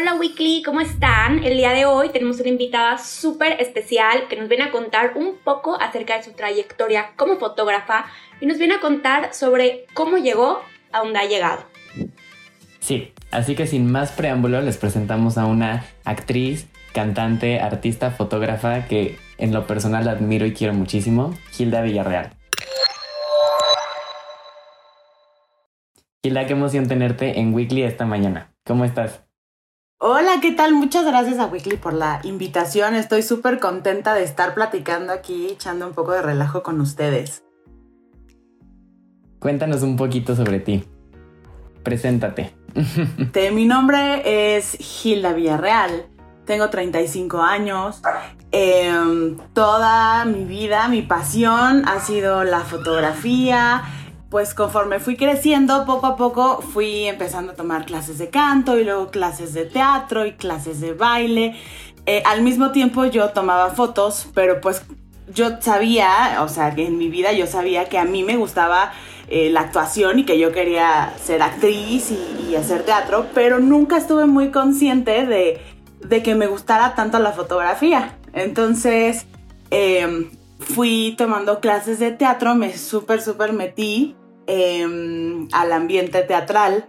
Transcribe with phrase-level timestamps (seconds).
[0.00, 1.42] Hola Weekly, ¿cómo están?
[1.42, 5.34] El día de hoy tenemos una invitada súper especial que nos viene a contar un
[5.42, 8.04] poco acerca de su trayectoria como fotógrafa
[8.40, 10.60] y nos viene a contar sobre cómo llegó
[10.92, 11.64] a donde ha llegado.
[12.78, 19.18] Sí, así que sin más preámbulo les presentamos a una actriz, cantante, artista, fotógrafa que
[19.36, 22.30] en lo personal admiro y quiero muchísimo, Hilda Villarreal.
[26.22, 28.52] Hilda, qué emoción tenerte en Weekly esta mañana.
[28.64, 29.27] ¿Cómo estás?
[30.00, 30.74] Hola, ¿qué tal?
[30.74, 32.94] Muchas gracias a Weekly por la invitación.
[32.94, 37.42] Estoy súper contenta de estar platicando aquí, echando un poco de relajo con ustedes.
[39.40, 40.84] Cuéntanos un poquito sobre ti.
[41.82, 42.54] Preséntate.
[43.52, 46.06] mi nombre es Hilda Villarreal.
[46.44, 48.00] Tengo 35 años.
[48.52, 53.82] Em, toda mi vida, mi pasión ha sido la fotografía,
[54.30, 58.84] pues conforme fui creciendo, poco a poco fui empezando a tomar clases de canto y
[58.84, 61.56] luego clases de teatro y clases de baile.
[62.04, 64.82] Eh, al mismo tiempo yo tomaba fotos, pero pues
[65.32, 68.92] yo sabía, o sea, que en mi vida yo sabía que a mí me gustaba
[69.28, 74.26] eh, la actuación y que yo quería ser actriz y, hacer teatro, pero nunca estuve
[74.26, 78.16] muy consciente de, que me gustara tanto la fotografía.
[78.32, 79.26] Entonces,
[79.70, 84.16] em, fui tomando clases de teatro, me súper, súper metí
[84.50, 86.88] Em, al ambiente teatral.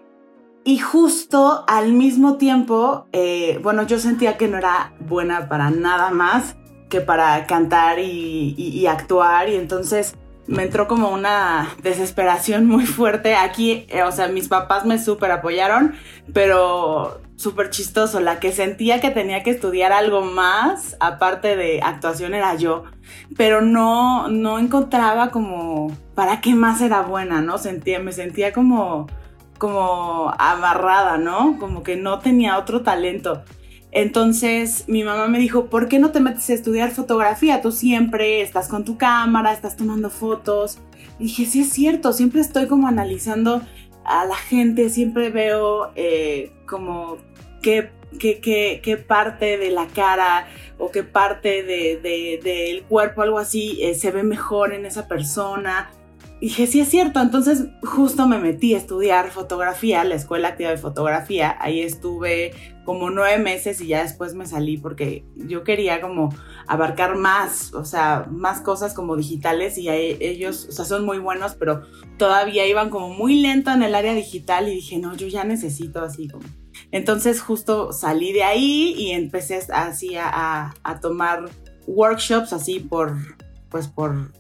[0.64, 6.10] Y justo al mismo tiempo, eh, bueno, yo sentía que no era buena para nada
[6.10, 6.56] más
[6.90, 9.50] que para cantar y, actuar.
[9.50, 10.16] Y entonces
[10.48, 13.36] me entró como una desesperación muy fuerte.
[13.36, 15.96] Aquí, eh, o sea, mis papás me súper apoyaron,
[16.34, 18.20] pero súper chistoso.
[18.20, 22.84] La que sentía que tenía que estudiar algo más, aparte de actuación, era yo.
[23.38, 27.58] Pero no, no encontraba como para qué más era buena, ¿no?
[27.58, 29.08] Sentía, me sentía como,
[29.58, 31.58] como amarrada, ¿no?
[31.60, 33.44] Como que no tenía otro talento.
[33.92, 37.62] Entonces mi mamá me dijo, ¿por qué no te metes a estudiar fotografía?
[37.62, 40.78] Tú siempre estás con tu cámara, estás tomando fotos.
[41.18, 43.62] Y dije, sí es cierto, siempre estoy como analizando
[44.10, 47.18] a la gente, siempre veo eh, como
[47.62, 50.48] qué, qué, parte de la cara
[50.80, 55.92] o qué parte del de, cuerpo, algo así, eh, se ve mejor en esa persona.
[56.42, 60.72] Y dije, sí es cierto, entonces justo me metí a estudiar fotografía, la Escuela Activa
[60.72, 62.54] de Fotografía, ahí estuve
[62.90, 66.34] como nueve meses y ya después me salí porque yo quería como
[66.66, 71.54] abarcar más, o sea, más cosas como digitales y ellos, o sea, son muy buenos,
[71.54, 71.84] pero
[72.18, 76.02] todavía iban como muy lento en el área digital y dije, no, yo ya necesito
[76.02, 76.46] así como
[76.90, 81.46] entonces justo salí de ahí y empecé así a, tomar
[81.86, 83.16] workshops así por,
[83.70, 84.34] pues por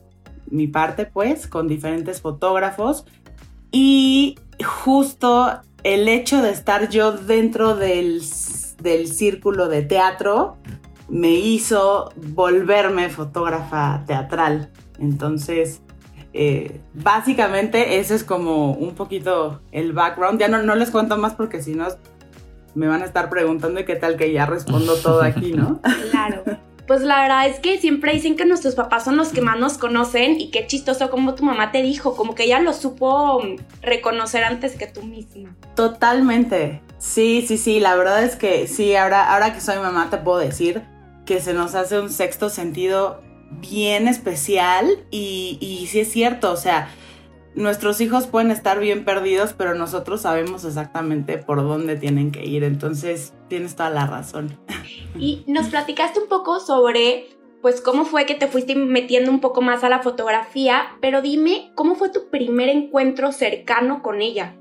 [0.50, 3.06] mi parte pues, con diferentes fotógrafos.
[3.72, 10.57] Y justo el hecho de estar yo dentro del, círculo de teatro
[11.09, 14.72] me hizo volverme fotógrafa teatral.
[15.00, 15.81] Entonces,
[16.34, 20.39] eh, básicamente ese es como un poquito el background.
[20.39, 21.88] Ya no, no les cuento más porque si no
[22.75, 25.79] me van a estar preguntando y qué tal que ya respondo todo aquí, ¿no?
[26.12, 26.44] Claro.
[26.89, 29.77] Pues la verdad es que siempre dicen que nuestros papás son los que más nos
[29.77, 33.44] conocen y qué chistoso como tu mamá te dijo, como que ella lo supo
[33.83, 35.55] reconocer antes que tú misma.
[35.75, 36.81] Totalmente.
[36.97, 40.39] Sí, sí, sí, la verdad es que sí, ahora, ahora que soy mamá te puedo
[40.39, 40.81] decir
[41.27, 43.21] que se nos hace un sexto sentido
[43.51, 46.89] bien especial y, y sí es cierto, o sea,
[47.59, 52.64] nuestros hijos pueden estar bien perdidos, pero nosotros sabemos exactamente por dónde tienen que ir.
[52.64, 54.58] Entonces, tienes toda la razón.
[55.18, 57.28] Y nos platicaste un poco sobre,
[57.62, 61.72] pues, cómo fue que te fuiste metiendo un poco más a la fotografía, pero dime,
[61.75, 64.56] ¿cómo fue tu primer encuentro cercano con ella?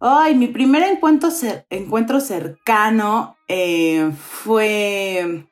[0.00, 1.30] Ay, mi primer encuentro,
[1.70, 5.44] encuentro cercano eh, fue...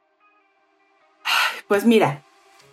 [1.66, 2.22] Pues mira,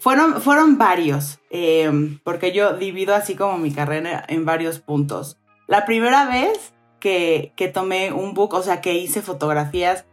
[0.01, 5.37] fueron, fueron varios, em, porque yo divido así como mi carrera en varios puntos.
[5.67, 10.05] La primera vez que, tomé un book, o sea, que hice fotografías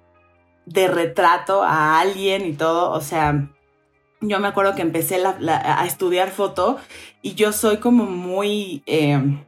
[0.66, 3.48] de retrato a alguien y todo, o sea,
[4.20, 6.78] yo me acuerdo que empecé a estudiar foto
[7.22, 9.42] y yo soy como muy em,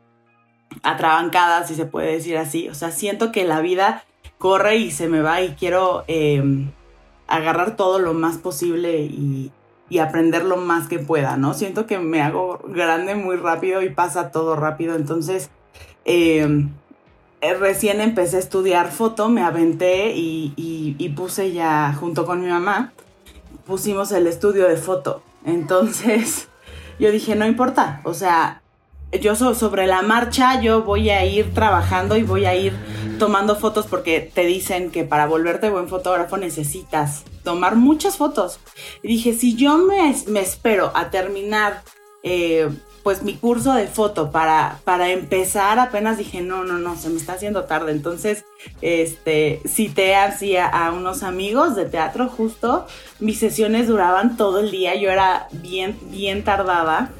[0.82, 2.70] atrabancada, si se puede decir así.
[2.70, 4.04] O sea, siento que la vida
[4.38, 6.72] corre y se me va y quiero em,
[7.26, 9.52] agarrar todo lo más posible y,
[9.90, 11.52] y aprender lo más que pueda, ¿no?
[11.52, 15.50] Siento que me hago grande muy rápido y pasa todo rápido, entonces
[16.04, 16.70] em,
[17.40, 22.48] eh, recién empecé a estudiar foto, me aventé y, y, puse ya junto con mi
[22.48, 22.92] mamá,
[23.66, 26.48] pusimos el estudio de foto, entonces
[27.00, 28.62] yo dije, no importa, o sea,
[29.20, 32.72] yo sobre la marcha, yo voy a ir trabajando y voy a ir
[33.18, 38.60] tomando fotos porque te dicen que para volverte buen fotógrafo necesitas tomar muchas fotos.
[39.02, 41.82] Y dije, si yo me, me espero a terminar
[42.22, 42.68] eh,
[43.02, 47.16] pues mi curso de foto para, para empezar apenas dije, no, no, no, se me
[47.16, 47.92] está haciendo tarde.
[47.92, 48.44] Entonces,
[48.82, 52.86] este, cité así a, unos amigos de teatro justo.
[53.18, 57.10] Mis sesiones duraban todo el día, yo era bien, bien tardada.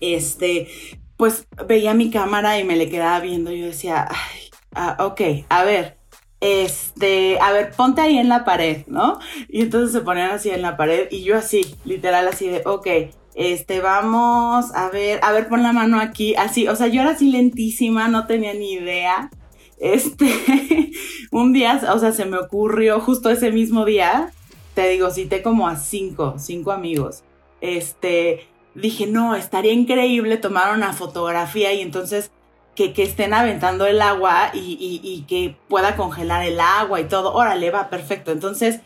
[0.00, 0.68] Este,
[1.16, 3.50] pues veía mi cámara y me le quedaba viendo.
[3.50, 5.95] Yo decía, ay, ah, ok, a ver,
[6.40, 9.18] este, a ver, ponte ahí en la pared, ¿no?
[9.48, 12.86] Y entonces se ponían así en la pared y yo así, literal así de, ok,
[13.34, 17.10] este, vamos, a ver, a ver, pon la mano aquí, así, o sea, yo era
[17.12, 19.30] así lentísima, no tenía ni idea.
[19.78, 20.26] Este,
[21.30, 24.32] un día, o sea, se me ocurrió justo ese mismo día,
[24.74, 27.24] te digo, cité como a cinco, cinco amigos.
[27.60, 32.30] Este, dije, no, estaría increíble tomar una fotografía y entonces
[32.76, 37.34] que, estén aventando el agua y que pueda congelar el agua y todo.
[37.34, 38.30] Órale, va, perfecto.
[38.30, 38.80] Entonces,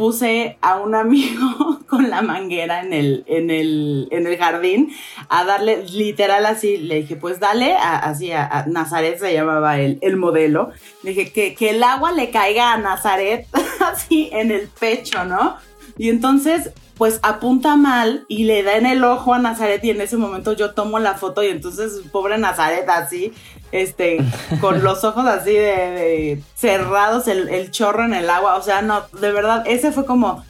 [0.00, 4.90] puse a un amigo con la manguera en el, en el, en el jardín
[5.28, 10.16] a darle, literal así, le dije, pues dale, así a, Nazaret se llamaba el, el
[10.16, 10.70] modelo,
[11.02, 13.46] le dije que, que el agua le caiga a Nazaret
[13.80, 15.56] así en el pecho, ¿no?
[16.00, 20.00] Y entonces pues apunta mal y le da en el ojo a Nazaret y en
[20.00, 23.34] ese momento yo tomo la foto y entonces pobre Nazaret así,
[23.70, 24.16] este,
[24.62, 29.30] con los ojos así de, cerrados, el, chorro en el agua, o sea, no, de
[29.30, 30.42] verdad, ese fue como,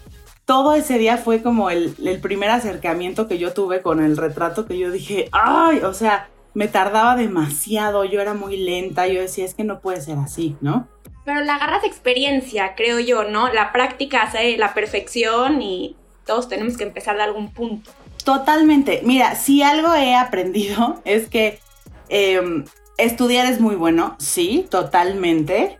[0.45, 4.67] todo ese día fue como el, el primer acercamiento que yo tuve con el retrato
[4.67, 9.45] que yo dije, ay, o sea, me tardaba demasiado, yo era muy lenta, yo decía,
[9.45, 10.87] es que no puede ser así, ¿no?
[11.31, 13.53] Pero la agarras experiencia, creo yo, ¿no?
[13.53, 15.95] La práctica hace la perfección y
[16.27, 17.93] todos tenemos que empezar de algún punto.
[18.25, 19.01] Totalmente.
[19.05, 21.61] Mira, si algo he aprendido es que
[22.09, 22.65] em,
[22.99, 25.79] estudiar es muy bueno, sí, totalmente.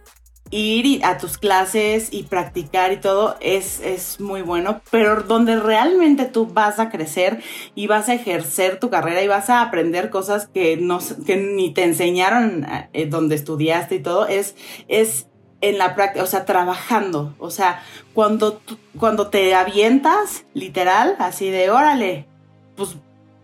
[0.53, 6.27] Ir a tus clases y practicar y todo es, es muy bueno, pero donde realmente
[6.27, 7.43] tú vas a crecer
[7.75, 11.73] y vas a ejercer tu carrera y vas a aprender cosas que, no, que ni
[11.73, 14.55] te enseñaron eh, donde estudiaste y todo, es,
[14.89, 15.27] es
[15.61, 17.35] en la práctica, o sea, trabajando.
[17.39, 17.83] O sea,
[18.15, 18.61] cuando,
[18.99, 22.27] cuando te avientas, literal, así de, órale,
[22.77, 22.97] pues,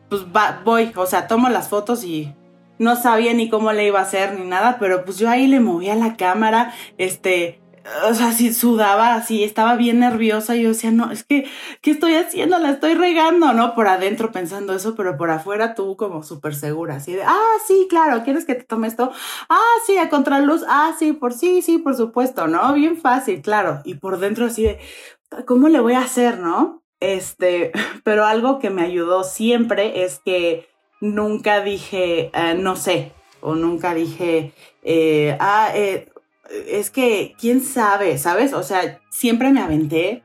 [0.09, 0.23] pues
[0.65, 2.33] voy, o sea, tomo las fotos y
[2.79, 5.61] no sabía ni cómo le iba a hacer ni nada, pero pues yo ahí le
[5.61, 7.61] movía la cámara, este,
[8.09, 11.49] o sea, si sudaba así, estaba bien nerviosa y yo decía, no, es que,
[11.83, 12.59] ¿qué estoy haciendo?
[12.59, 13.75] La estoy regando, ¿no?
[13.75, 17.87] Por adentro pensando eso, pero por afuera tú como súper segura, así de, ah, sí,
[17.89, 19.13] claro, ¿quieres que te tome esto?
[19.49, 22.73] Ah, sí, a contraluz, ah, sí, por sí, sí, por supuesto, ¿no?
[22.75, 23.81] Bien fácil, claro.
[23.85, 24.79] Y por dentro así de,
[25.47, 26.83] ¿cómo le voy a hacer, no?
[27.01, 27.73] Este,
[28.05, 30.69] pero algo que me ayudó siempre es que
[31.01, 36.09] nunca dije, eh, no sé, o nunca dije, eh, ah, eh,
[36.51, 38.53] es que, quién sabe, ¿sabes?
[38.53, 40.23] O sea, siempre me aventé.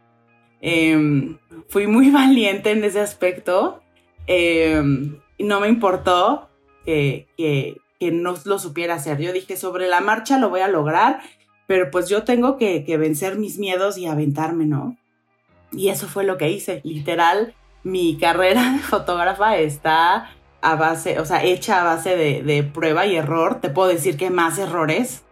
[0.61, 1.37] Em,
[1.69, 3.81] fui muy valiente en ese aspecto.
[4.27, 6.49] Em, no me importó
[6.85, 7.77] que, que,
[8.11, 9.19] no lo supiera hacer.
[9.19, 11.21] Yo dije, sobre la marcha lo voy a lograr,
[11.67, 14.97] pero pues yo tengo que, que vencer mis miedos y aventarme, ¿no?
[15.71, 16.81] Y eso fue lo que hice.
[16.83, 17.53] Literal,
[17.83, 20.31] mi carrera de fotógrafa está
[20.61, 23.61] a base, o sea, hecha a base de, de prueba y error.
[23.61, 25.23] Te puedo decir que más errores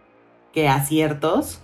[0.52, 1.60] que aciertos.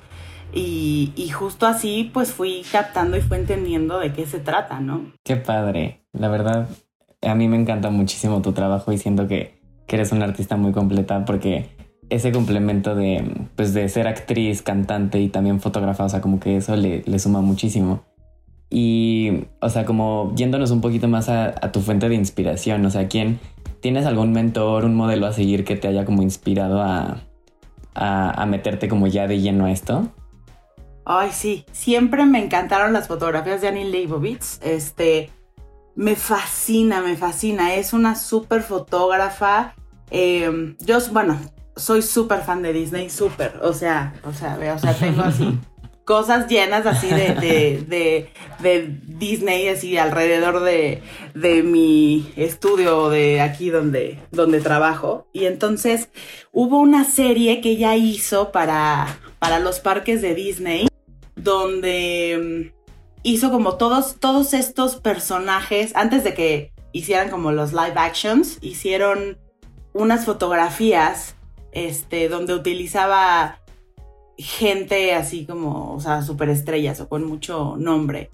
[0.53, 5.13] Y, y, justo así pues fui captando y fui entendiendo de qué se trata, ¿no?
[5.25, 6.01] Qué padre.
[6.13, 6.69] La verdad,
[7.21, 10.73] a mí me encanta muchísimo tu trabajo y siento que, que eres una artista muy
[10.73, 11.69] completa porque
[12.09, 16.57] ese complemento de, pues, de ser actriz, cantante y también fotógrafa, o sea, como que
[16.57, 18.05] eso le, le suma muchísimo.
[18.71, 22.91] Y, o sea, como yéndonos un poquito más a, a, tu fuente de inspiración, o
[22.91, 23.39] sea, ¿quién,
[23.81, 27.23] tienes algún mentor, un modelo a seguir que te haya como inspirado a,
[27.97, 30.09] a, meterte como ya de lleno a esto?
[31.05, 34.61] Ay, sí, siempre me encantaron las fotografías de Annie Leibovitz.
[34.63, 35.31] Este,
[35.95, 37.75] me fascina, me fascina.
[37.75, 39.75] Es una súper fotógrafa.
[40.11, 41.39] Em, yo, bueno,
[41.77, 43.61] soy súper fan de Disney, súper.
[43.63, 45.59] O sea, o sea, o sea, tengo así
[46.07, 47.35] cosas llenas así de,
[47.89, 51.03] de, de, Disney, así alrededor de,
[51.35, 55.27] de mi estudio de aquí donde, donde trabajo.
[55.33, 56.09] Y entonces
[56.53, 60.87] hubo una serie que ella hizo para, para los parques de Disney,
[61.35, 62.77] donde mm,
[63.25, 69.39] hizo como todos, todos estos personajes, antes de que hicieran como los live actions, hicieron
[69.93, 71.35] unas fotografías
[71.73, 73.61] este, donde utilizaba
[74.39, 78.31] gente así como, o sea, superestrellas o con mucho nombre.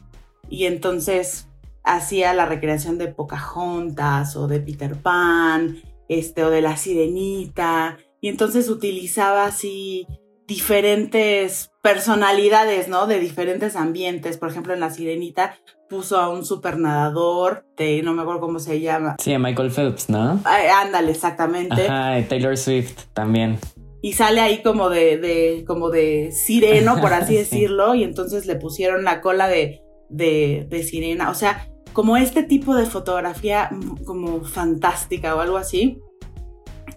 [0.48, 1.48] Y entonces
[1.84, 5.82] hacía la recreación de Pocahontas o de Peter Pan.
[6.08, 10.06] este, o de la sirenita, y entonces utilizaba así
[10.46, 13.06] diferentes personalidades, ¿no?
[13.06, 14.36] De diferentes ambientes.
[14.36, 15.56] Por ejemplo, en La Sirenita
[15.88, 19.16] puso a un super nadador, de, no me acuerdo cómo se llama.
[19.18, 20.40] Sí, a Michael Phelps, ¿no?
[20.44, 21.86] ándale, exactamente.
[21.86, 23.58] Ajá, Taylor Swift también.
[24.02, 28.56] Y sale ahí como de, de como de sireno, por así decirlo, y entonces le
[28.56, 29.80] pusieron la cola de,
[30.10, 31.30] de, de sirena.
[31.30, 33.70] O sea, como este tipo de fotografía
[34.04, 35.98] como fantástica o algo así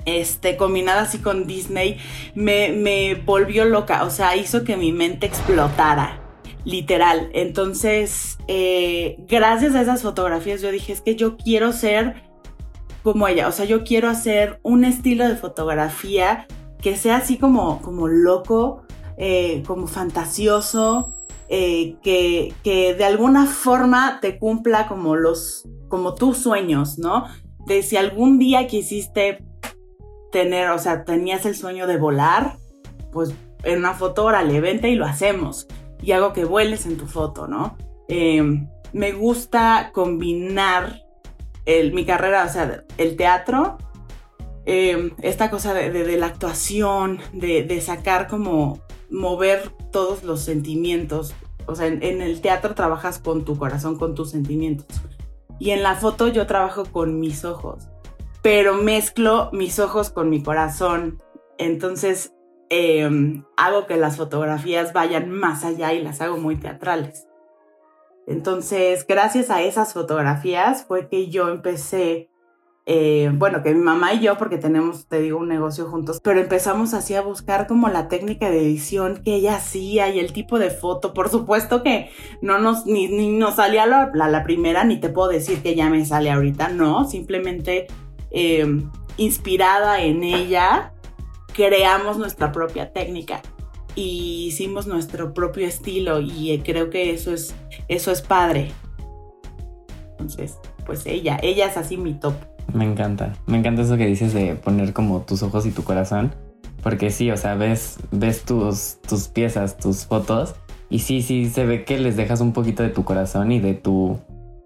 [0.06, 1.98] este, combinada así con Disney,
[2.36, 6.22] me, me volvió loca, o sea, hizo que mi mente explotara,
[6.64, 7.30] literal.
[7.34, 12.24] Entonces, eh, gracias a esas fotografías yo dije, es que yo quiero ser
[13.04, 16.48] como ella, o sea, yo quiero hacer un estilo de fotografía
[16.86, 18.84] que sea así como, como loco,
[19.18, 21.16] eh, como fantasioso,
[21.50, 27.26] eh, que, que, de alguna forma te cumpla como los, como tus sueños, ¿no?
[27.66, 29.44] De si algún día quisiste
[30.32, 32.60] tener, o sea, tenías el sueño de volar,
[33.12, 35.66] pues en una foto, órale, vente y lo hacemos.
[36.04, 37.76] Y hago que vueles en tu foto, ¿no?
[38.08, 41.02] Em, me gusta combinar
[41.66, 43.80] el, mi carrera, o sea, el teatro,
[44.66, 48.80] em, esta cosa de, la actuación, de, sacar como
[49.10, 51.34] mover todos los sentimientos.
[51.68, 54.88] O sea, en, el teatro trabajas con tu corazón, con tus sentimientos.
[55.60, 57.88] Y en la foto yo trabajo con mis ojos
[58.46, 61.20] pero mezclo mis ojos con mi corazón.
[61.58, 62.32] Entonces
[62.70, 67.28] em, hago que las fotografías vayan más allá y las hago muy teatrales.
[68.28, 72.30] Entonces, gracias a esas fotografías fue que yo empecé,
[72.86, 76.40] eh, bueno, que mi mamá y yo, porque tenemos, te digo, un negocio juntos, pero
[76.40, 80.60] empezamos así a buscar como la técnica de edición que ella hacía y el tipo
[80.60, 81.14] de foto.
[81.14, 82.10] Por supuesto que
[82.42, 86.06] no nos, ni, nos salía la, la primera, ni te puedo decir que ya me
[86.06, 87.88] sale ahorita, no, simplemente
[88.38, 90.92] Em, inspirada en ella,
[91.54, 93.42] creamos nuestra propia técnica
[93.96, 97.56] y hicimos nuestro propio estilo y eh, creo que eso es,
[97.88, 98.74] eso es padre.
[100.12, 102.34] Entonces, pues ella, ella es así mi top.
[102.74, 106.34] Me encanta, me encanta eso que dices de poner como tus ojos y tu corazón,
[106.84, 110.56] porque sí, o sea, ves, ves tus, tus piezas, tus fotos
[110.90, 113.74] y sí, sí, se ve que les dejas un poquito de tu corazón y de
[113.74, 114.20] tu,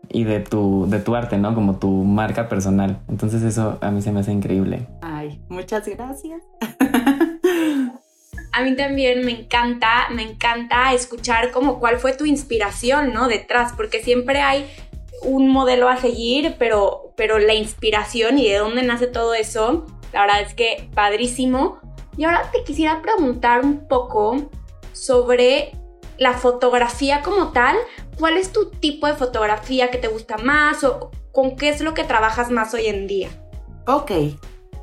[0.09, 1.55] y de tu, de tu arte, ¿no?
[1.55, 2.99] Como tu marca personal.
[3.07, 4.87] Entonces eso a mí se me hace increíble.
[5.01, 6.41] Ay, muchas gracias.
[8.51, 13.27] A mí también me encanta, me encanta escuchar como cuál fue tu inspiración, ¿no?
[13.27, 14.65] Detrás, porque siempre hay
[15.23, 20.21] un modelo a seguir, pero, pero la inspiración y de dónde nace todo eso, la
[20.21, 21.77] verdad es que padrísimo.
[22.15, 24.49] Y ahora te quisiera preguntar un poco
[24.93, 25.73] sobre
[26.17, 27.75] la fotografía como tal,
[28.17, 31.93] ¿cuál es tu tipo de fotografía que te gusta más o con qué es lo
[31.93, 33.27] que trabajas más hoy en día?
[33.85, 34.11] Ok,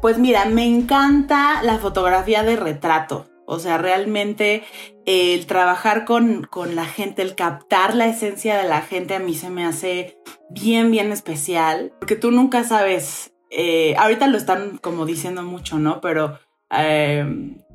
[0.03, 3.25] pues mira, me encanta la fotografía de retrato.
[3.47, 4.65] O sea, realmente
[5.07, 9.51] el trabajar con, la gente, el captar la esencia de la gente a mí se
[9.51, 10.19] me hace
[10.51, 11.93] bien, bien especial.
[11.99, 16.01] Porque tú nunca sabes, eh, ahorita lo están como diciendo mucho, ¿no?
[16.01, 16.39] Pero
[16.77, 17.25] eh,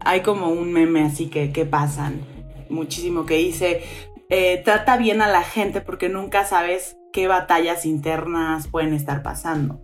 [0.02, 2.22] hay como un meme así que, que pasan
[2.70, 3.84] muchísimo que dice,
[4.30, 9.82] eh, trata bien a la gente porque nunca sabes qué batallas internas pueden estar pasando.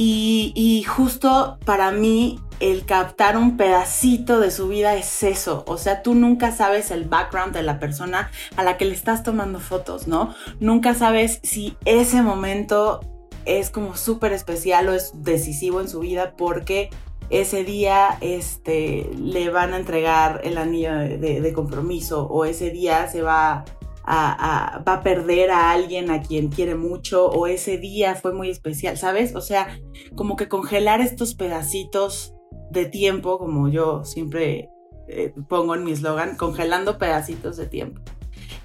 [0.00, 5.64] Y, justo para mí el captar un pedacito de su vida es eso.
[5.66, 9.24] O sea, tú nunca sabes el background de la persona a la que le estás
[9.24, 10.36] tomando fotos, ¿no?
[10.60, 13.00] Nunca sabes si ese momento
[13.44, 16.90] es como súper especial o es decisivo en su vida porque
[17.30, 23.22] ese día este, le van a entregar el anillo de, compromiso o ese día se
[23.22, 23.64] va
[24.08, 28.96] va a perder a alguien a quien quiere mucho o ese día fue muy especial,
[28.96, 29.34] ¿sabes?
[29.34, 29.78] O sea,
[30.14, 32.34] como que congelar estos pedacitos
[32.70, 34.70] de tiempo, como yo siempre
[35.08, 38.00] eh, pongo en mi eslogan, congelando pedacitos de tiempo.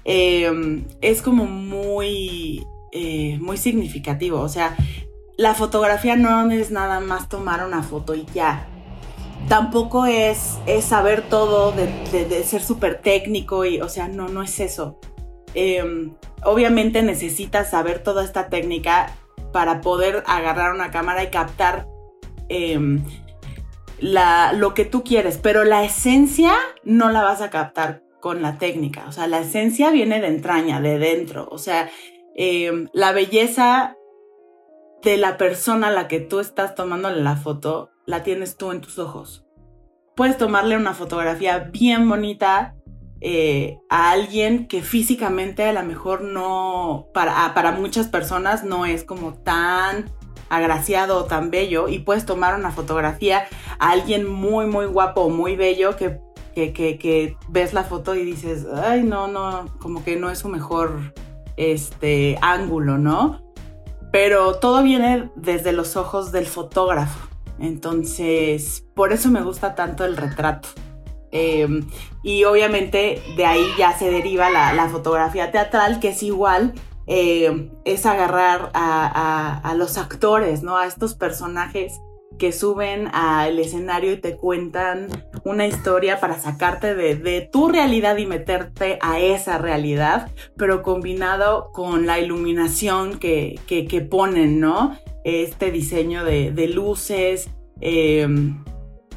[0.04, 4.76] Em, es como muy, eh, muy significativo, o sea,
[5.36, 8.68] la fotografía no es nada más tomar una foto y ya.
[9.48, 14.60] Tampoco es, es saber todo, de, ser súper técnico y, o sea, no, no es
[14.60, 14.98] eso.
[15.54, 19.16] Em, obviamente necesitas saber toda esta técnica
[19.52, 21.86] para poder agarrar una cámara y captar
[22.48, 23.04] em,
[24.00, 29.04] lo que tú quieres, pero la esencia no la vas a captar con la técnica.
[29.08, 31.48] O sea, la esencia viene de entraña, de dentro.
[31.50, 31.88] O sea,
[32.34, 33.96] em, la belleza
[35.02, 38.80] de la persona a la que tú estás tomándole la foto, la tienes tú en
[38.80, 39.46] tus ojos.
[40.16, 42.74] Puedes tomarle una fotografía bien bonita
[43.20, 49.04] eh, a alguien que físicamente a lo mejor no, para, para muchas personas no es
[49.04, 50.10] como tan
[50.48, 53.44] agraciado o tan bello y puedes tomar una fotografía
[53.78, 56.20] a alguien muy, muy guapo muy bello que,
[56.54, 60.48] que, que, ves la foto y dices, ay, no, no, como que no es su
[60.48, 61.14] mejor
[61.56, 63.42] este, ángulo, ¿no?
[64.12, 67.28] Pero todo viene desde los ojos del fotógrafo.
[67.58, 70.68] Entonces, por eso me gusta tanto el retrato.
[71.34, 71.84] Em,
[72.22, 76.74] y obviamente de ahí ya se deriva la, fotografía teatral, que es igual,
[77.08, 80.78] em, es agarrar a, los actores, ¿no?
[80.78, 82.00] A estos personajes
[82.38, 85.08] que suben al escenario y te cuentan
[85.44, 92.06] una historia para sacarte de, tu realidad y meterte a esa realidad, pero combinado con
[92.06, 94.96] la iluminación que, ponen, ¿no?
[95.24, 97.50] Este diseño de, luces
[97.80, 98.62] em,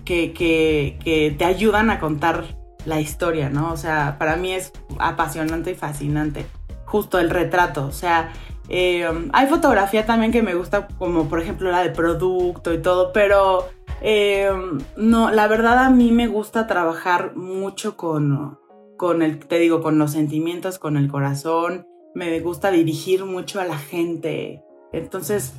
[0.07, 3.71] que, que te ayudan a contar la historia, ¿no?
[3.73, 6.45] O sea, para mí es apasionante y fascinante.
[6.85, 8.31] Justo el retrato, o sea,
[8.69, 13.11] eh, hay fotografía también que me gusta, como por ejemplo la de producto y todo,
[13.13, 13.67] pero
[14.01, 14.49] eh,
[14.95, 18.57] no, la verdad a mí me gusta trabajar mucho con,
[18.97, 21.85] con el, te digo, con los sentimientos, con el corazón.
[22.15, 24.63] Me gusta dirigir mucho a la gente.
[24.91, 25.53] Entonces,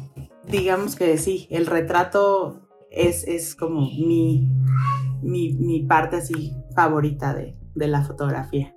[0.46, 4.48] digamos que sí, el retrato es, es como mi,
[5.22, 8.74] mi, mi, parte así favorita de, de la fotografía.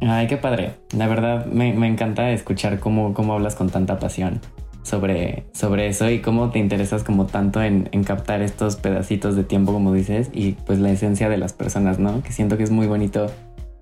[0.00, 0.74] Ay, qué padre.
[0.96, 4.40] La verdad me, encanta escuchar cómo, cómo hablas con tanta pasión
[4.82, 9.72] sobre, sobre eso y cómo te interesas como tanto en, captar estos pedacitos de tiempo,
[9.72, 12.22] como dices, y pues la esencia de las personas, ¿no?
[12.22, 13.26] Que siento que es muy bonito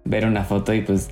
[0.05, 1.11] ver una foto y pues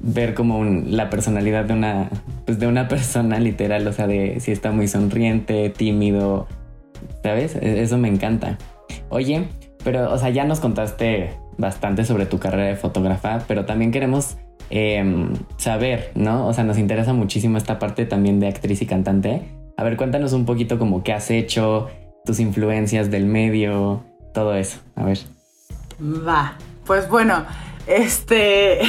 [0.00, 2.10] ver como la personalidad de una,
[2.46, 6.46] pues de una persona literal, o sea, de si está muy sonriente, tímido,
[7.22, 7.56] ¿sabes?
[7.56, 8.58] E, eso me encanta.
[9.08, 9.48] Oye,
[9.84, 14.36] pero, o sea, ya nos contaste bastante sobre tu carrera de fotógrafa, pero también queremos
[14.70, 16.46] em, saber, ¿no?
[16.46, 19.42] O sea, nos interesa muchísimo esta parte también de actriz y cantante.
[19.76, 21.88] A ver, cuéntanos un poquito como qué has hecho,
[22.24, 24.80] tus influencias del medio, todo eso.
[24.96, 25.18] A ver.
[26.00, 27.44] Va, pues bueno,
[27.86, 28.80] este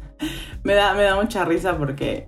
[0.64, 2.26] me, da, me da mucha risa porque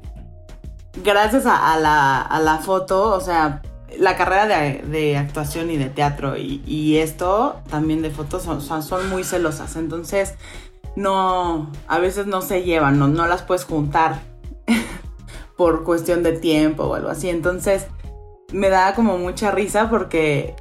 [1.03, 3.63] gracias a, la, a la foto, o sea,
[3.99, 9.25] la carrera de, actuación y de teatro y, esto también de fotos son, son, muy
[9.25, 9.77] celosas.
[9.77, 10.35] Entonces,
[10.97, 14.21] no, a veces no se llevan, no, no las puedes juntar
[15.57, 17.29] por cuestión de tiempo o algo así.
[17.29, 17.87] Entonces,
[18.53, 20.55] me da como mucha risa porque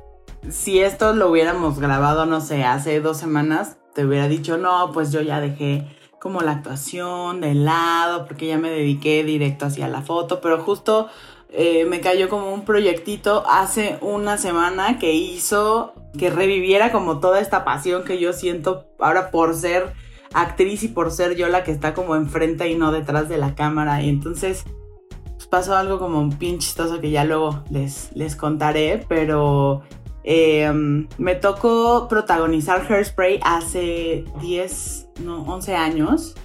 [0.49, 5.11] si esto lo hubiéramos grabado, no sé, hace dos semanas, te hubiera dicho, no, pues
[5.11, 5.87] yo ya dejé
[6.19, 11.07] como la actuación de lado porque ya me dediqué directo hacia la foto, pero justo
[11.51, 17.39] eh, me cayó como un proyectito hace una semana que hizo que reviviera como toda
[17.39, 19.93] esta pasión que yo siento ahora por ser
[20.33, 23.55] actriz y por ser yo la que está como enfrente y no detrás de la
[23.55, 24.01] cámara.
[24.03, 24.63] Y entonces
[25.35, 29.81] pues, pasó algo como un pinche chistoso que ya luego les, les contaré, pero
[30.23, 36.35] em, me tocó protagonizar Hairspray hace 10, no, 11 años.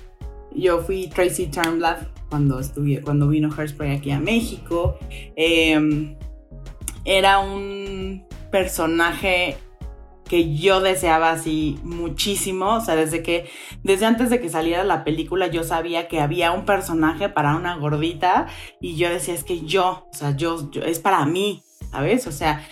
[0.55, 4.99] Yo fui Tracy Turnblad cuando, estuve, cuando vino Hairspray aquí a México.
[5.37, 6.17] Em,
[7.05, 9.57] era un personaje
[10.29, 13.49] que yo deseaba así muchísimo, o sea, desde que,
[13.85, 17.77] desde antes de que saliera la película yo sabía que había un personaje para una
[17.77, 18.49] gordita
[18.81, 22.27] y yo decía, es que yo, o sea, yo, es para mí, ¿sabes?
[22.27, 22.67] O sea,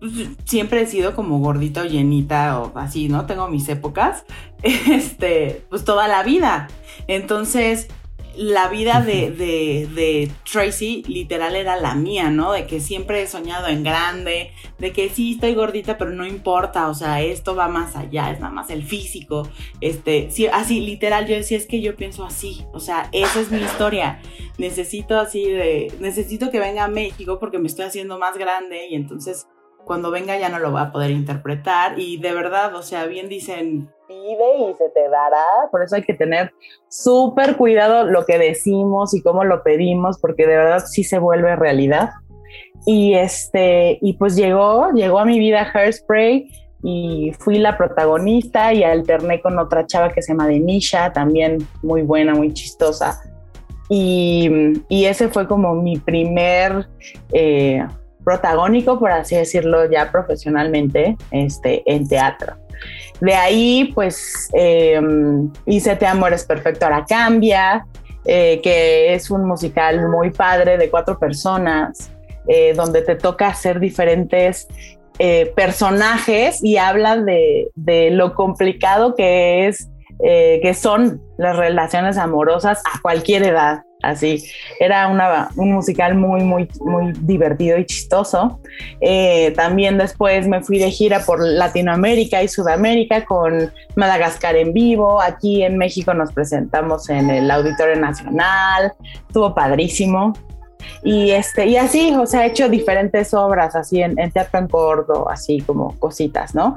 [0.00, 0.12] pues,
[0.46, 3.26] siempre he sido como gordita o llenita o así, ¿no?
[3.26, 4.24] Tengo mis épocas,
[4.62, 6.68] este, pues toda la vida.
[7.08, 7.88] Entonces,
[8.36, 12.52] la vida de, de, Tracy literal era la mía, ¿no?
[12.52, 16.88] De que siempre he soñado en grande, de que sí estoy gordita, pero no importa,
[16.88, 19.48] o sea, esto va más allá, es nada más el físico.
[19.80, 23.50] Este, sí, así, literal, yo decía, es que yo pienso así, o sea, esa es
[23.50, 24.20] mi historia.
[24.58, 28.94] Necesito así de, necesito que venga a México porque me estoy haciendo más grande y
[28.94, 29.46] entonces
[29.84, 33.28] cuando venga ya no lo va a poder interpretar y de verdad, o sea, bien
[33.28, 35.44] dicen, pide y se te dará.
[35.70, 36.52] Por eso hay que tener
[36.88, 41.56] súper cuidado lo que decimos y cómo lo pedimos, porque de verdad sí se vuelve
[41.56, 42.10] realidad.
[42.86, 46.48] Y este, y pues llegó, llegó a mi vida Hairspray
[46.82, 52.02] y fui la protagonista y alterné con otra chava que se llama Denisha, también muy
[52.02, 53.22] buena, muy chistosa.
[53.88, 54.50] Y,
[54.88, 56.88] y ese fue como mi primer
[57.32, 57.86] eh,
[58.24, 62.54] protagónico, por así decirlo, ya profesionalmente este, en teatro.
[63.22, 67.86] De ahí, pues, em, hice Te Amores Perfecto, ahora cambia,
[68.24, 72.10] eh, que es un musical muy padre de cuatro personas,
[72.48, 74.66] eh, donde te toca hacer diferentes
[75.20, 79.88] eh, personajes y habla de, de, lo complicado que es,
[80.20, 83.82] que son las relaciones amorosas a cualquier edad.
[84.02, 84.44] Así.
[84.78, 88.60] Era una, un musical muy, muy, muy divertido y chistoso.
[89.00, 95.20] Eh, también después me fui de gira por Latinoamérica y Sudamérica con Madagascar en vivo.
[95.20, 98.92] Aquí en México nos presentamos en el Auditorio Nacional.
[99.28, 100.32] Estuvo padrísimo.
[101.04, 104.68] Y, este, y así, o sea, he hecho diferentes obras así en, en teatro en
[104.68, 106.76] corto, así como cositas, ¿no?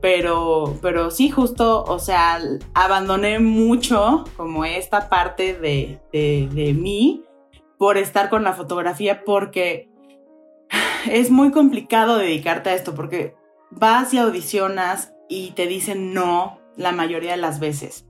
[0.00, 2.40] Pero, pero sí, justo, o sea,
[2.74, 7.24] abandoné mucho como esta parte de, de, mí
[7.78, 9.90] por estar con la fotografía porque
[11.10, 13.34] es muy complicado dedicarte a esto porque
[13.70, 18.06] vas y audicionas y te dicen no la mayoría de las veces.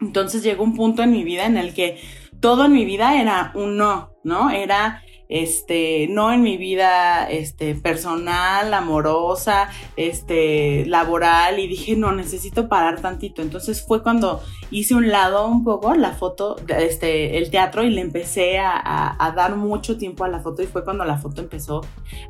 [0.00, 2.00] Entonces llegó un punto en mi vida en el que
[2.40, 4.50] todo en mi vida era un no, ¿no?
[4.50, 12.68] Era este, no en mi vida, este, personal, amorosa, este, laboral, y dije, no, necesito
[12.68, 13.42] parar tantito.
[13.42, 18.00] Entonces fue cuando hice un lado un poco la foto, este, el teatro, y le
[18.00, 21.80] empecé a, dar mucho tiempo a la foto, y fue cuando la foto empezó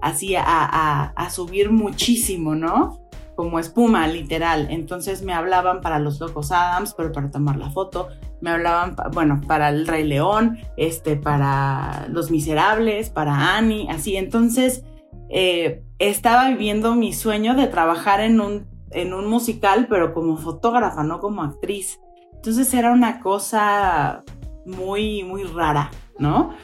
[0.01, 3.05] así a, a subir muchísimo, ¿no?
[3.35, 4.69] como espuma, literal.
[4.71, 8.09] Entonces me hablaban para los Locos Adams, pero para tomar la foto.
[8.41, 14.17] Me hablaban, bueno, para el Rey León, este, para Los Miserables, para Annie, así.
[14.17, 14.85] Entonces
[15.31, 21.03] eh, estaba viviendo mi sueño de trabajar en un, en un musical, pero como fotógrafa,
[21.03, 22.01] no como actriz.
[22.35, 24.23] Entonces era una cosa
[24.67, 26.55] muy, muy rara, ¿no?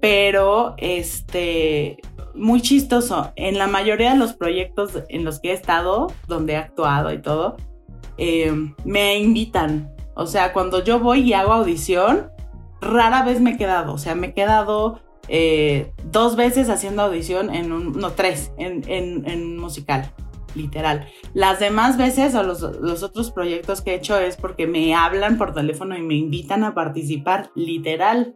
[0.00, 1.98] Pero, este,
[2.34, 3.32] muy chistoso.
[3.36, 7.20] En la mayoría de los proyectos en los que he estado, donde he actuado y
[7.20, 7.56] todo,
[8.18, 8.52] eh,
[8.84, 9.90] me invitan.
[10.14, 12.30] O sea, cuando yo voy y hago audición,
[12.80, 13.94] rara vez me he quedado.
[13.94, 18.82] O sea, me he quedado eh, dos veces haciendo audición en un, no, tres, en,
[18.88, 20.12] en, musical,
[20.54, 21.08] literal.
[21.34, 25.38] Las demás veces o los, los, otros proyectos que he hecho es porque me hablan
[25.38, 28.34] por teléfono y me invitan a participar, literal.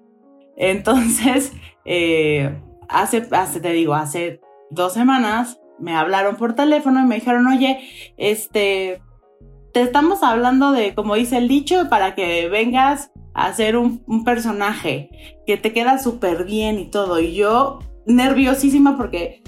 [0.56, 1.52] Entonces,
[1.84, 7.46] eh, hace, hace, te digo, hace dos semanas me hablaron por teléfono y me dijeron,
[7.48, 7.80] oye,
[8.16, 9.02] este,
[9.74, 15.10] te estamos hablando de, como dice el dicho, para que vengas a hacer un, personaje
[15.48, 17.18] que te queda súper bien y todo.
[17.18, 19.42] Y yo nerviosísima porque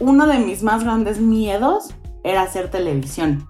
[0.00, 3.48] uno de mis más grandes miedos era hacer televisión.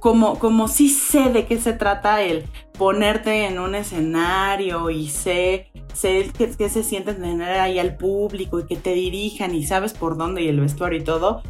[0.00, 2.44] Como, como sí sé de qué se trata el
[2.76, 8.66] ponerte en un escenario y sé sé que, se siente tener ahí al público y
[8.66, 11.42] que te dirijan y sabes por dónde y el vestuario y todo,